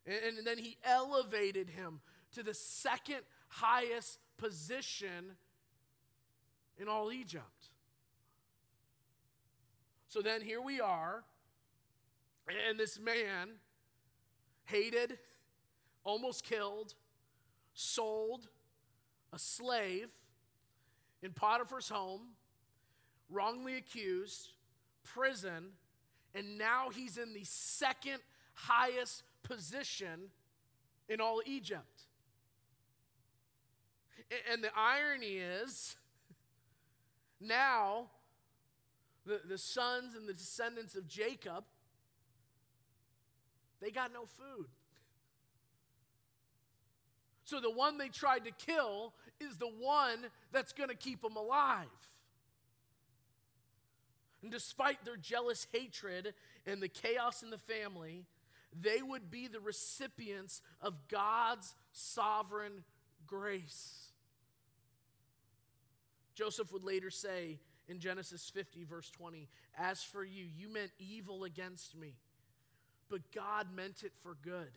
And, 0.06 0.38
and 0.38 0.46
then 0.46 0.58
he 0.58 0.76
elevated 0.84 1.68
him 1.68 2.00
to 2.34 2.42
the 2.42 2.54
second 2.54 3.20
highest 3.48 4.18
position 4.36 5.36
in 6.78 6.88
all 6.88 7.12
Egypt. 7.12 7.68
So 10.08 10.22
then 10.22 10.40
here 10.40 10.62
we 10.62 10.80
are, 10.80 11.24
and 12.68 12.78
this 12.78 12.98
man 12.98 13.50
hated, 14.64 15.18
almost 16.04 16.44
killed, 16.44 16.94
sold, 17.74 18.48
a 19.32 19.38
slave 19.38 20.08
in 21.22 21.32
Potiphar's 21.32 21.88
home, 21.88 22.22
wrongly 23.28 23.76
accused, 23.76 24.52
prison, 25.04 25.72
and 26.34 26.56
now 26.56 26.88
he's 26.90 27.18
in 27.18 27.34
the 27.34 27.44
second 27.44 28.20
highest 28.54 29.22
position 29.42 30.30
in 31.08 31.20
all 31.20 31.42
Egypt. 31.44 31.97
And 34.52 34.62
the 34.62 34.70
irony 34.76 35.36
is, 35.36 35.96
now 37.40 38.10
the, 39.24 39.40
the 39.48 39.58
sons 39.58 40.14
and 40.14 40.28
the 40.28 40.34
descendants 40.34 40.94
of 40.94 41.08
Jacob 41.08 41.64
they 43.80 43.90
got 43.90 44.12
no 44.12 44.24
food. 44.26 44.66
So 47.44 47.60
the 47.60 47.70
one 47.70 47.96
they 47.96 48.08
tried 48.08 48.44
to 48.44 48.50
kill 48.50 49.14
is 49.40 49.56
the 49.56 49.68
one 49.68 50.26
that's 50.52 50.72
going 50.72 50.90
to 50.90 50.96
keep 50.96 51.22
them 51.22 51.36
alive. 51.36 51.86
And 54.42 54.52
despite 54.52 55.04
their 55.04 55.16
jealous 55.16 55.66
hatred 55.72 56.34
and 56.66 56.82
the 56.82 56.88
chaos 56.88 57.42
in 57.42 57.50
the 57.50 57.58
family, 57.58 58.26
they 58.78 59.00
would 59.00 59.30
be 59.30 59.48
the 59.48 59.60
recipients 59.60 60.60
of 60.80 61.08
God's 61.08 61.74
sovereign 61.92 62.84
grace. 63.26 64.07
Joseph 66.38 66.72
would 66.72 66.84
later 66.84 67.10
say 67.10 67.58
in 67.88 67.98
Genesis 67.98 68.48
50, 68.54 68.84
verse 68.84 69.10
20, 69.10 69.48
As 69.76 70.02
for 70.02 70.24
you, 70.24 70.44
you 70.56 70.72
meant 70.72 70.92
evil 70.98 71.44
against 71.44 71.96
me 71.96 72.14
but 73.08 73.20
God 73.32 73.68
meant 73.74 74.02
it 74.02 74.12
for 74.22 74.36
good 74.42 74.70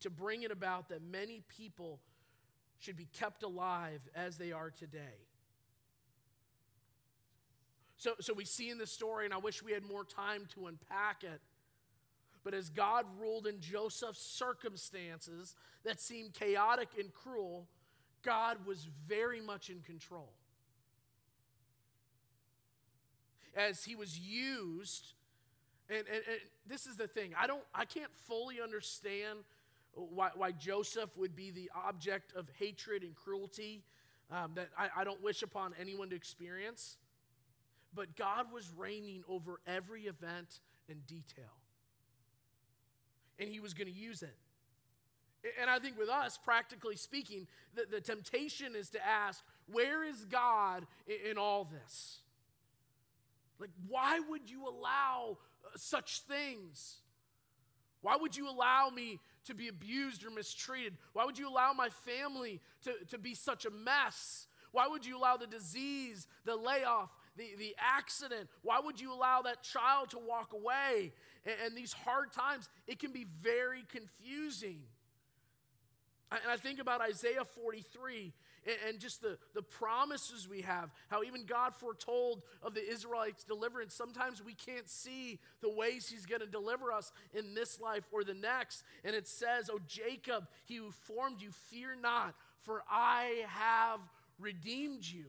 to 0.00 0.10
bring 0.10 0.42
it 0.42 0.50
about 0.50 0.88
that 0.90 1.02
many 1.02 1.42
people 1.48 2.00
should 2.78 2.96
be 2.96 3.08
kept 3.12 3.42
alive 3.42 4.00
as 4.14 4.38
they 4.38 4.52
are 4.52 4.70
today. 4.70 5.26
So, 7.96 8.12
so 8.20 8.32
we 8.32 8.44
see 8.44 8.70
in 8.70 8.78
this 8.78 8.92
story, 8.92 9.24
and 9.24 9.34
I 9.34 9.38
wish 9.38 9.62
we 9.62 9.72
had 9.72 9.82
more 9.84 10.04
time 10.04 10.46
to 10.54 10.68
unpack 10.68 11.24
it. 11.24 11.40
But 12.44 12.54
as 12.54 12.70
God 12.70 13.04
ruled 13.18 13.48
in 13.48 13.60
Joseph's 13.60 14.22
circumstances 14.22 15.56
that 15.82 16.00
seemed 16.00 16.32
chaotic 16.32 16.90
and 16.96 17.12
cruel, 17.12 17.66
God 18.22 18.64
was 18.64 18.86
very 19.08 19.40
much 19.40 19.68
in 19.68 19.80
control. 19.80 20.32
As 23.56 23.84
he 23.84 23.94
was 23.94 24.18
used, 24.18 25.14
and, 25.88 25.98
and, 25.98 26.22
and 26.28 26.40
this 26.66 26.86
is 26.86 26.96
the 26.96 27.08
thing, 27.08 27.32
I 27.38 27.46
don't 27.46 27.62
I 27.74 27.84
can't 27.84 28.14
fully 28.26 28.60
understand 28.60 29.40
why, 29.92 30.30
why 30.34 30.52
Joseph 30.52 31.10
would 31.16 31.34
be 31.34 31.50
the 31.50 31.70
object 31.86 32.32
of 32.36 32.48
hatred 32.58 33.02
and 33.02 33.14
cruelty 33.14 33.82
um, 34.30 34.52
that 34.54 34.68
I, 34.78 34.88
I 34.98 35.04
don't 35.04 35.22
wish 35.22 35.42
upon 35.42 35.74
anyone 35.80 36.10
to 36.10 36.16
experience. 36.16 36.96
But 37.94 38.16
God 38.16 38.52
was 38.52 38.70
reigning 38.76 39.24
over 39.28 39.60
every 39.66 40.02
event 40.02 40.60
and 40.88 41.06
detail. 41.06 41.44
And 43.38 43.48
he 43.48 43.60
was 43.60 43.72
going 43.72 43.86
to 43.88 43.98
use 43.98 44.22
it. 44.22 44.36
And 45.60 45.70
I 45.70 45.78
think 45.78 45.98
with 45.98 46.08
us, 46.08 46.36
practically 46.36 46.96
speaking, 46.96 47.46
the, 47.74 47.86
the 47.90 48.00
temptation 48.00 48.74
is 48.74 48.90
to 48.90 49.06
ask, 49.06 49.42
where 49.70 50.04
is 50.04 50.24
God 50.24 50.86
in, 51.06 51.30
in 51.32 51.38
all 51.38 51.64
this? 51.64 52.18
Like, 53.58 53.70
why 53.88 54.20
would 54.28 54.50
you 54.50 54.68
allow 54.68 55.38
uh, 55.64 55.76
such 55.76 56.20
things? 56.22 56.98
Why 58.00 58.16
would 58.16 58.36
you 58.36 58.48
allow 58.48 58.90
me 58.90 59.18
to 59.46 59.54
be 59.54 59.68
abused 59.68 60.24
or 60.24 60.30
mistreated? 60.30 60.96
Why 61.12 61.24
would 61.24 61.38
you 61.38 61.48
allow 61.48 61.72
my 61.72 61.88
family 61.88 62.60
to, 62.84 62.92
to 63.10 63.18
be 63.18 63.34
such 63.34 63.64
a 63.64 63.70
mess? 63.70 64.46
Why 64.70 64.86
would 64.86 65.04
you 65.04 65.18
allow 65.18 65.36
the 65.36 65.46
disease, 65.46 66.26
the 66.44 66.54
layoff, 66.54 67.10
the, 67.36 67.54
the 67.58 67.74
accident? 67.78 68.48
Why 68.62 68.78
would 68.78 69.00
you 69.00 69.12
allow 69.12 69.42
that 69.42 69.62
child 69.62 70.10
to 70.10 70.18
walk 70.18 70.52
away? 70.52 71.12
And, 71.44 71.54
and 71.66 71.76
these 71.76 71.92
hard 71.92 72.32
times, 72.32 72.68
it 72.86 72.98
can 72.98 73.10
be 73.10 73.26
very 73.42 73.84
confusing. 73.90 74.80
And 76.30 76.42
I 76.50 76.56
think 76.56 76.78
about 76.78 77.00
Isaiah 77.00 77.44
43 77.44 78.32
and 78.86 78.98
just 78.98 79.22
the, 79.22 79.38
the 79.54 79.62
promises 79.62 80.48
we 80.48 80.62
have, 80.62 80.90
how 81.08 81.22
even 81.22 81.44
God 81.44 81.74
foretold 81.74 82.42
of 82.62 82.74
the 82.74 82.86
Israelites' 82.86 83.44
deliverance. 83.44 83.94
Sometimes 83.94 84.42
we 84.42 84.54
can't 84.54 84.88
see 84.88 85.38
the 85.60 85.70
ways 85.70 86.08
He's 86.08 86.26
going 86.26 86.40
to 86.40 86.46
deliver 86.46 86.92
us 86.92 87.12
in 87.34 87.54
this 87.54 87.80
life 87.80 88.04
or 88.12 88.24
the 88.24 88.34
next. 88.34 88.82
And 89.04 89.14
it 89.14 89.26
says, 89.26 89.70
Oh, 89.72 89.80
Jacob, 89.86 90.46
He 90.64 90.76
who 90.76 90.90
formed 90.90 91.40
you, 91.40 91.50
fear 91.70 91.96
not, 92.00 92.34
for 92.62 92.82
I 92.90 93.44
have 93.48 94.00
redeemed 94.38 95.04
you. 95.04 95.26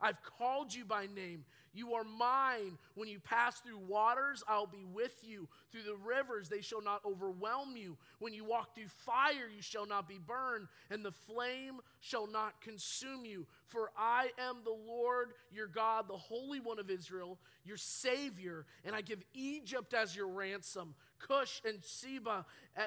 I've 0.00 0.22
called 0.38 0.74
you 0.74 0.84
by 0.84 1.06
name. 1.06 1.44
You 1.74 1.94
are 1.94 2.04
mine. 2.04 2.78
When 2.94 3.08
you 3.08 3.18
pass 3.18 3.58
through 3.60 3.78
waters, 3.78 4.44
I'll 4.48 4.66
be 4.66 4.84
with 4.84 5.16
you. 5.22 5.48
Through 5.72 5.82
the 5.82 5.96
rivers, 5.96 6.48
they 6.48 6.60
shall 6.60 6.82
not 6.82 7.00
overwhelm 7.04 7.76
you. 7.76 7.96
When 8.20 8.32
you 8.32 8.44
walk 8.44 8.74
through 8.74 8.88
fire, 9.04 9.48
you 9.54 9.60
shall 9.60 9.86
not 9.86 10.08
be 10.08 10.18
burned, 10.24 10.68
and 10.90 11.04
the 11.04 11.12
flame 11.12 11.80
shall 12.00 12.26
not 12.26 12.60
consume 12.60 13.24
you. 13.24 13.46
For 13.68 13.90
I 13.96 14.28
am 14.38 14.58
the 14.64 14.76
Lord 14.86 15.32
your 15.50 15.66
God, 15.66 16.06
the 16.08 16.16
Holy 16.16 16.60
One 16.60 16.78
of 16.78 16.90
Israel, 16.90 17.38
your 17.64 17.76
Savior, 17.76 18.66
and 18.84 18.94
I 18.94 19.00
give 19.00 19.22
Egypt 19.32 19.94
as 19.94 20.14
your 20.14 20.28
ransom, 20.28 20.94
Cush 21.18 21.62
and 21.64 21.82
Seba 21.82 22.44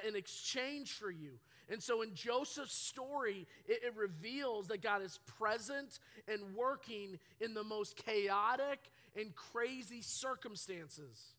in 0.08 0.16
exchange 0.16 0.94
for 0.94 1.10
you. 1.10 1.40
And 1.70 1.84
so 1.84 2.02
in 2.02 2.14
Joseph's 2.14 2.76
story, 2.76 3.46
it, 3.68 3.82
it, 3.84 3.94
reveals 3.98 4.68
that 4.70 4.82
God 4.82 5.02
is 5.02 5.20
present 5.38 6.00
and 6.28 6.56
working 6.56 7.20
in 7.42 7.54
the 7.54 7.64
most 7.64 7.98
chaotic 7.98 8.80
and 9.18 9.36
crazy 9.36 10.02
circumstances. 10.02 11.34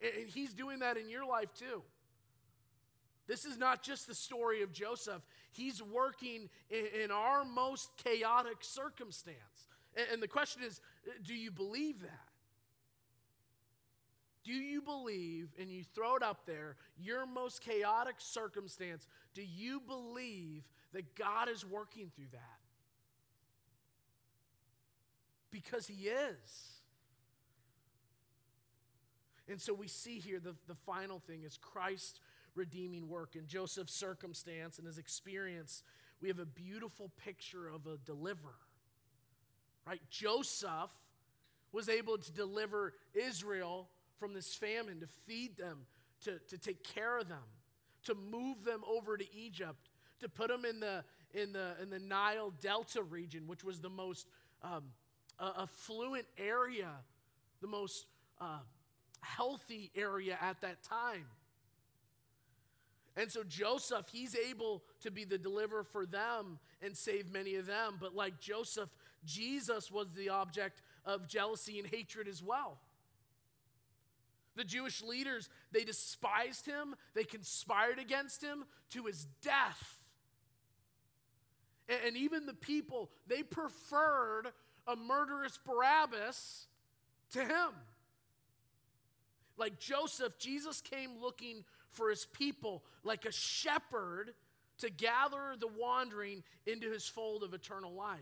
And, 0.00 0.10
and 0.22 0.28
he's 0.28 0.54
doing 0.54 0.80
that 0.80 0.96
in 0.96 1.08
your 1.08 1.24
life 1.24 1.54
too. 1.54 1.82
This 3.28 3.44
is 3.44 3.56
not 3.56 3.82
just 3.82 4.08
the 4.08 4.14
story 4.14 4.62
of 4.62 4.72
Joseph, 4.72 5.22
he's 5.52 5.82
working 5.82 6.48
in, 6.70 7.02
in 7.04 7.10
our 7.10 7.44
most 7.44 7.90
chaotic 8.02 8.58
circumstance. 8.60 9.68
And, 9.96 10.06
and 10.14 10.22
the 10.22 10.28
question 10.28 10.62
is 10.62 10.80
do 11.24 11.34
you 11.34 11.50
believe 11.50 12.00
that? 12.02 12.28
Do 14.44 14.52
you 14.52 14.82
believe, 14.82 15.50
and 15.60 15.70
you 15.70 15.84
throw 15.94 16.16
it 16.16 16.22
up 16.22 16.46
there, 16.46 16.76
your 16.98 17.26
most 17.26 17.60
chaotic 17.60 18.16
circumstance, 18.18 19.06
do 19.34 19.42
you 19.42 19.80
believe 19.80 20.64
that 20.92 21.14
God 21.14 21.48
is 21.48 21.64
working 21.64 22.10
through 22.16 22.30
that? 22.32 22.58
Because 25.52 25.86
He 25.86 26.08
is. 26.08 26.72
And 29.48 29.60
so 29.60 29.74
we 29.74 29.86
see 29.86 30.18
here 30.18 30.40
the, 30.40 30.54
the 30.66 30.74
final 30.74 31.20
thing 31.20 31.42
is 31.44 31.58
Christ's 31.58 32.20
redeeming 32.54 33.08
work. 33.08 33.36
In 33.36 33.46
Joseph's 33.46 33.94
circumstance 33.94 34.78
and 34.78 34.86
his 34.86 34.98
experience, 34.98 35.82
we 36.20 36.28
have 36.28 36.38
a 36.38 36.46
beautiful 36.46 37.10
picture 37.24 37.68
of 37.68 37.86
a 37.86 37.96
deliverer. 37.98 38.54
Right? 39.86 40.00
Joseph 40.10 40.90
was 41.72 41.88
able 41.88 42.18
to 42.18 42.32
deliver 42.32 42.94
Israel 43.14 43.88
from 44.18 44.34
this 44.34 44.54
famine, 44.54 45.00
to 45.00 45.06
feed 45.26 45.56
them, 45.56 45.86
to, 46.24 46.38
to 46.48 46.58
take 46.58 46.84
care 46.84 47.18
of 47.18 47.28
them, 47.28 47.42
to 48.04 48.14
move 48.14 48.64
them 48.64 48.82
over 48.88 49.16
to 49.16 49.34
Egypt, 49.34 49.90
to 50.20 50.28
put 50.28 50.48
them 50.48 50.64
in 50.64 50.78
the, 50.78 51.02
in 51.34 51.52
the, 51.52 51.74
in 51.82 51.90
the 51.90 51.98
Nile 51.98 52.52
Delta 52.60 53.02
region, 53.02 53.48
which 53.48 53.64
was 53.64 53.80
the 53.80 53.88
most 53.88 54.28
um, 54.62 54.84
affluent 55.40 56.26
area, 56.38 56.90
the 57.60 57.66
most 57.66 58.06
uh, 58.40 58.58
healthy 59.20 59.90
area 59.96 60.38
at 60.40 60.60
that 60.60 60.82
time. 60.82 61.26
And 63.16 63.30
so 63.30 63.42
Joseph, 63.44 64.06
he's 64.10 64.34
able 64.34 64.82
to 65.02 65.10
be 65.10 65.24
the 65.24 65.38
deliverer 65.38 65.84
for 65.84 66.06
them 66.06 66.58
and 66.80 66.96
save 66.96 67.30
many 67.30 67.56
of 67.56 67.66
them. 67.66 67.98
But 68.00 68.14
like 68.14 68.40
Joseph, 68.40 68.88
Jesus 69.24 69.90
was 69.90 70.08
the 70.14 70.30
object 70.30 70.80
of 71.04 71.28
jealousy 71.28 71.78
and 71.78 71.88
hatred 71.88 72.26
as 72.26 72.42
well. 72.42 72.78
The 74.54 74.64
Jewish 74.64 75.02
leaders, 75.02 75.48
they 75.72 75.84
despised 75.84 76.66
him, 76.66 76.94
they 77.14 77.24
conspired 77.24 77.98
against 77.98 78.42
him 78.42 78.64
to 78.90 79.04
his 79.04 79.26
death. 79.42 79.96
And 82.06 82.16
even 82.16 82.46
the 82.46 82.54
people, 82.54 83.10
they 83.26 83.42
preferred 83.42 84.48
a 84.86 84.96
murderous 84.96 85.58
Barabbas 85.64 86.66
to 87.32 87.40
him. 87.40 87.70
Like 89.56 89.78
Joseph, 89.78 90.38
Jesus 90.38 90.80
came 90.80 91.20
looking 91.20 91.64
for 91.92 92.10
his 92.10 92.26
people 92.26 92.82
like 93.04 93.24
a 93.24 93.32
shepherd 93.32 94.32
to 94.78 94.90
gather 94.90 95.54
the 95.58 95.68
wandering 95.78 96.42
into 96.66 96.90
his 96.90 97.06
fold 97.06 97.42
of 97.42 97.54
eternal 97.54 97.92
life. 97.92 98.18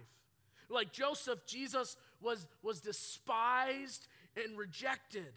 Like 0.69 0.93
Joseph, 0.93 1.47
Jesus 1.47 1.97
was, 2.21 2.47
was 2.63 2.81
despised 2.81 4.07
and 4.37 4.57
rejected. 4.57 5.33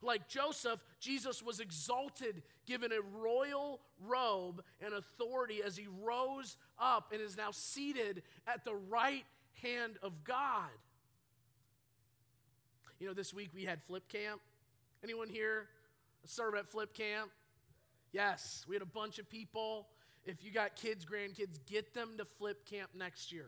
Like 0.00 0.28
Joseph, 0.28 0.80
Jesus 1.00 1.42
was 1.42 1.60
exalted, 1.60 2.42
given 2.66 2.90
a 2.92 3.00
royal 3.18 3.80
robe 4.04 4.62
and 4.84 4.94
authority 4.94 5.62
as 5.64 5.76
he 5.76 5.86
rose 6.02 6.56
up 6.80 7.12
and 7.12 7.20
is 7.20 7.36
now 7.36 7.50
seated 7.52 8.22
at 8.46 8.64
the 8.64 8.74
right 8.74 9.24
hand 9.62 9.98
of 10.02 10.24
God. 10.24 10.70
You 12.98 13.08
know, 13.08 13.14
this 13.14 13.34
week 13.34 13.50
we 13.54 13.64
had 13.64 13.82
flip 13.82 14.08
camp. 14.08 14.40
Anyone 15.02 15.28
here 15.28 15.66
serve 16.24 16.54
at 16.54 16.68
flip 16.68 16.94
camp? 16.94 17.30
Yes, 18.12 18.64
we 18.68 18.74
had 18.74 18.82
a 18.82 18.86
bunch 18.86 19.18
of 19.18 19.28
people. 19.28 19.88
If 20.24 20.44
you 20.44 20.50
got 20.50 20.76
kids, 20.76 21.04
grandkids, 21.04 21.58
get 21.66 21.94
them 21.94 22.10
to 22.18 22.24
flip 22.24 22.66
camp 22.66 22.90
next 22.94 23.32
year. 23.32 23.46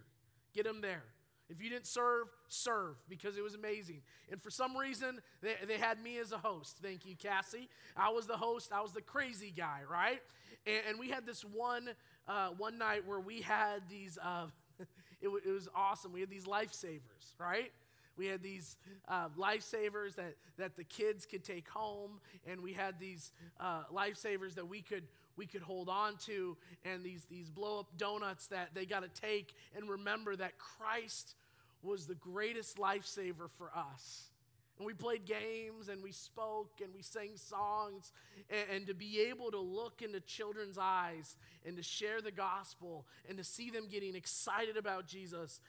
Get 0.54 0.64
them 0.64 0.80
there. 0.80 1.02
If 1.50 1.62
you 1.62 1.68
didn't 1.68 1.86
serve, 1.86 2.28
serve 2.48 2.96
because 3.08 3.36
it 3.36 3.42
was 3.42 3.54
amazing. 3.54 4.00
And 4.30 4.42
for 4.42 4.50
some 4.50 4.76
reason, 4.76 5.20
they, 5.42 5.54
they 5.68 5.78
had 5.78 6.02
me 6.02 6.18
as 6.18 6.32
a 6.32 6.38
host. 6.38 6.78
Thank 6.82 7.04
you, 7.04 7.16
Cassie. 7.16 7.68
I 7.96 8.10
was 8.10 8.26
the 8.26 8.36
host, 8.36 8.72
I 8.72 8.80
was 8.80 8.92
the 8.92 9.02
crazy 9.02 9.52
guy, 9.54 9.80
right? 9.90 10.22
And, 10.66 10.80
and 10.88 10.98
we 10.98 11.10
had 11.10 11.26
this 11.26 11.44
one, 11.44 11.90
uh, 12.26 12.48
one 12.56 12.78
night 12.78 13.06
where 13.06 13.20
we 13.20 13.42
had 13.42 13.88
these, 13.90 14.18
uh, 14.22 14.46
it, 15.20 15.28
it, 15.28 15.50
was 15.50 15.68
awesome. 15.74 16.12
We 16.12 16.20
had 16.20 16.30
these 16.30 16.46
lifesavers, 16.46 17.34
right? 17.38 17.70
We 18.16 18.26
had 18.26 18.42
these 18.42 18.76
uh, 19.08 19.28
lifesavers 19.38 20.14
that, 20.16 20.36
that 20.56 20.76
the 20.76 20.84
kids 20.84 21.26
could 21.26 21.44
take 21.44 21.68
home, 21.68 22.20
and 22.46 22.62
we 22.62 22.72
had 22.72 22.98
these 22.98 23.32
uh, 23.60 23.84
lifesavers 23.92 24.54
that 24.54 24.68
we 24.68 24.82
could 24.82 25.04
we 25.36 25.46
could 25.46 25.62
hold 25.62 25.88
on 25.88 26.16
to 26.26 26.56
and 26.84 27.02
these, 27.02 27.24
these 27.24 27.50
blow 27.50 27.80
up 27.80 27.86
donuts 27.98 28.46
that 28.46 28.68
they 28.72 28.86
got 28.86 29.00
to 29.00 29.20
take 29.20 29.52
and 29.76 29.88
remember 29.88 30.36
that 30.36 30.58
Christ 30.58 31.34
was 31.82 32.06
the 32.06 32.14
greatest 32.14 32.76
lifesaver 32.76 33.50
for 33.58 33.70
us. 33.76 34.30
And 34.78 34.86
we 34.86 34.92
played 34.92 35.24
games 35.24 35.88
and 35.88 36.02
we 36.02 36.10
spoke 36.10 36.80
and 36.82 36.92
we 36.92 37.02
sang 37.02 37.36
songs. 37.36 38.12
And, 38.50 38.76
and, 38.76 38.86
to 38.88 38.94
be 38.94 39.20
able 39.30 39.52
to 39.52 39.60
look 39.60 40.02
into 40.02 40.20
children's 40.20 40.78
eyes 40.80 41.36
and 41.64 41.76
to 41.76 41.82
share 41.82 42.20
the 42.20 42.32
gospel 42.32 43.06
and 43.28 43.38
to 43.38 43.44
see 43.44 43.70
them 43.70 43.86
getting 43.88 44.16
excited 44.16 44.76
about 44.76 45.06
Jesus, 45.06 45.60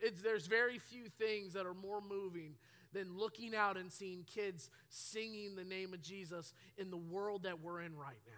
it, 0.00 0.22
there's 0.22 0.46
very 0.46 0.78
few 0.78 1.08
things 1.08 1.54
that 1.54 1.66
are 1.66 1.74
more 1.74 2.00
moving 2.00 2.54
than 2.92 3.16
looking 3.18 3.56
out 3.56 3.76
and 3.76 3.92
seeing 3.92 4.24
kids 4.24 4.70
singing 4.88 5.56
the 5.56 5.64
name 5.64 5.92
of 5.92 6.00
Jesus 6.00 6.54
in 6.78 6.90
the 6.90 6.96
world 6.96 7.42
that 7.42 7.60
we're 7.60 7.80
in 7.80 7.96
right 7.96 8.20
now. 8.24 8.32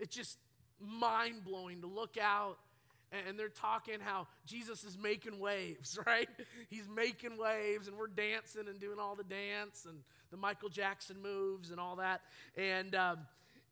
It's 0.00 0.14
just 0.14 0.38
mind 0.80 1.44
blowing 1.44 1.80
to 1.82 1.86
look 1.86 2.16
out 2.20 2.58
and 3.12 3.38
they're 3.38 3.48
talking 3.48 4.00
how 4.00 4.26
Jesus 4.44 4.84
is 4.84 4.98
making 4.98 5.38
waves, 5.38 5.98
right? 6.06 6.28
He's 6.68 6.88
making 6.88 7.38
waves, 7.38 7.88
and 7.88 7.96
we're 7.96 8.08
dancing 8.08 8.68
and 8.68 8.80
doing 8.80 8.98
all 8.98 9.14
the 9.14 9.24
dance 9.24 9.86
and 9.88 9.98
the 10.30 10.36
Michael 10.36 10.68
Jackson 10.68 11.20
moves 11.22 11.70
and 11.70 11.78
all 11.78 11.96
that. 11.96 12.22
And, 12.56 12.94
um, 12.94 13.18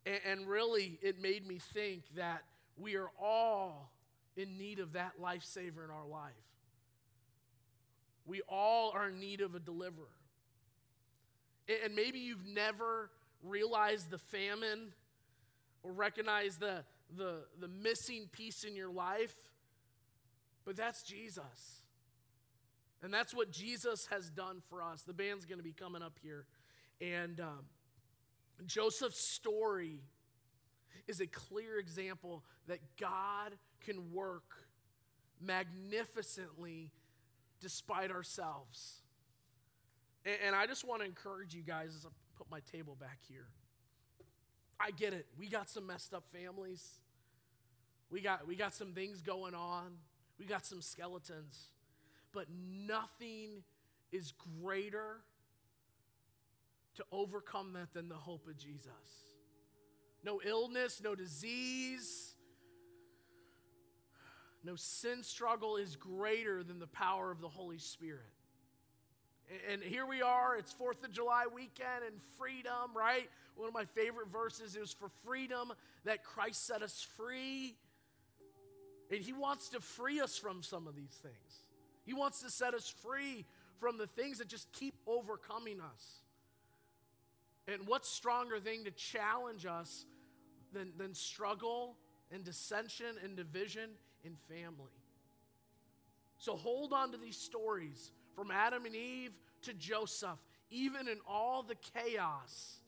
and 0.07 0.47
really, 0.47 0.99
it 1.03 1.20
made 1.20 1.47
me 1.47 1.59
think 1.59 2.05
that 2.16 2.45
we 2.76 2.97
are 2.97 3.11
all 3.20 3.91
in 4.37 4.59
need 4.59 4.78
of 4.78 4.93
that 4.93 5.20
lifesaver 5.20 5.85
in 5.85 5.91
our 5.91 6.07
life. 6.07 6.32
We 8.26 8.41
all 8.49 8.93
are 8.93 9.09
in 9.09 9.20
need 9.20 9.41
of 9.41 9.55
a 9.55 9.61
deliverer. 9.61 10.09
And 11.85 11.95
maybe 11.95 12.18
you've 12.18 12.47
never 12.47 13.11
realized 13.43 14.11
the 14.11 14.18
famine 14.18 14.93
or 15.82 15.93
recognized 15.93 16.61
the, 16.61 16.85
the, 17.17 17.45
the 17.61 17.69
missing 17.69 18.29
piece 18.33 18.65
in 18.65 18.77
your 18.77 18.91
life, 18.91 19.35
but 20.65 20.77
that's 20.77 21.03
Jesus. 21.03 21.83
And 23.03 23.12
that's 23.12 23.35
what 23.35 23.51
Jesus 23.51 24.07
has 24.07 24.31
done 24.31 24.62
for 24.71 24.83
us. 24.83 25.03
The 25.03 25.12
band's 25.12 25.45
going 25.45 25.59
to 25.59 25.65
be 25.65 25.73
coming 25.73 26.03
up 26.03 26.19
here. 26.23 26.47
And 27.01 27.39
um, 27.41 27.67
Joseph's 28.67 29.21
story 29.21 30.01
is 31.07 31.21
a 31.21 31.27
clear 31.27 31.79
example 31.79 32.45
that 32.67 32.79
God 32.99 33.53
can 33.85 34.11
work 34.12 34.67
magnificently 35.41 36.93
despite 37.61 38.11
ourselves. 38.11 39.03
And, 40.25 40.37
and 40.47 40.57
I 40.57 40.67
just 40.67 40.87
want 40.87 41.03
to 41.03 41.07
encourage 41.07 41.55
you 41.55 41.62
guys 41.62 41.95
as 41.95 42.07
I 42.07 42.09
put 42.39 42.51
my 42.51 42.61
table 42.73 42.97
back 42.99 43.19
here. 43.29 43.49
I 44.81 44.91
get 44.91 45.12
it. 45.12 45.27
We 45.39 45.49
got 45.49 45.69
some 45.69 45.87
messed 45.87 46.15
up 46.15 46.25
families. 46.33 47.01
We 48.15 48.21
got, 48.21 48.47
we 48.47 48.55
got 48.55 48.73
some 48.73 48.93
things 48.93 49.23
going 49.23 49.57
on. 49.57 49.87
We 50.39 50.47
got 50.47 50.65
some 50.65 50.81
skeletons. 50.81 51.71
But 52.33 52.47
nothing 52.49 53.65
is 54.12 54.33
greater 54.62 55.17
to 56.95 57.05
overcome 57.11 57.73
that 57.73 57.93
than 57.93 58.09
the 58.09 58.15
hope 58.15 58.47
of 58.47 58.57
Jesus. 58.57 58.93
No 60.23 60.41
illness, 60.47 61.01
no 61.03 61.17
disease, 61.17 62.35
no 64.62 64.77
sin 64.77 65.25
struggle 65.25 65.77
is 65.77 65.97
greater 65.97 66.62
than 66.62 66.79
the 66.79 66.87
power 66.87 67.33
of 67.33 67.41
the 67.41 67.49
Holy 67.49 67.79
Spirit. 67.79 68.21
And 69.69 69.83
here 69.83 70.07
we 70.07 70.23
are, 70.23 70.57
it's 70.57 70.73
4th 70.73 71.05
of 71.05 71.11
July 71.11 71.47
weekend 71.53 72.05
and 72.07 72.21
freedom, 72.39 72.97
right? 72.97 73.29
One 73.57 73.67
of 73.67 73.75
my 73.75 73.87
favorite 73.87 74.29
verses 74.29 74.77
is 74.77 74.93
for 74.93 75.11
freedom 75.25 75.73
that 76.05 76.23
Christ 76.23 76.65
set 76.65 76.81
us 76.81 77.05
free. 77.17 77.75
And 79.11 79.21
He 79.21 79.33
wants 79.33 79.69
to 79.71 79.81
free 79.81 80.21
us 80.21 80.37
from 80.37 80.63
some 80.63 80.87
of 80.87 80.97
these 80.97 81.19
things. 81.23 81.65
He 82.05 82.15
wants 82.15 82.41
to 82.41 82.51
set 82.51 82.75
us 82.75 82.89
free 82.89 83.47
from 83.81 83.99
the 83.99 84.07
things 84.07 84.39
that 84.39 84.49
just 84.49 84.71
keep 84.73 84.95
overcoming 85.07 85.81
us. 85.81 86.21
And 87.67 87.87
what 87.87 88.05
stronger 88.05 88.61
thing 88.61 88.85
to 88.85 88.91
challenge 88.91 89.65
us 89.67 90.05
than, 90.73 90.93
than 90.99 91.15
struggle 91.15 91.97
and 92.31 92.45
dissension 92.45 93.17
and 93.23 93.37
division 93.37 93.91
in 94.23 94.37
family? 94.49 94.93
So 96.39 96.57
hold 96.57 96.93
on 96.93 97.13
to 97.13 97.17
these 97.19 97.39
stories 97.39 98.11
from 98.35 98.51
Adam 98.51 98.85
and 98.85 98.95
Eve 98.95 99.33
to 99.63 99.73
Joseph, 99.73 100.39
even 100.71 101.09
in 101.09 101.19
all 101.27 101.63
the 101.63 101.77
chaos. 101.95 102.81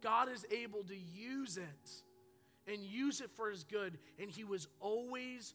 God 0.00 0.28
is 0.32 0.46
able 0.50 0.82
to 0.84 0.96
use 0.96 1.58
it 1.58 1.90
and 2.66 2.82
use 2.82 3.20
it 3.20 3.30
for 3.36 3.50
his 3.50 3.64
good. 3.64 3.98
And 4.18 4.30
he 4.30 4.44
was 4.44 4.68
always, 4.80 5.54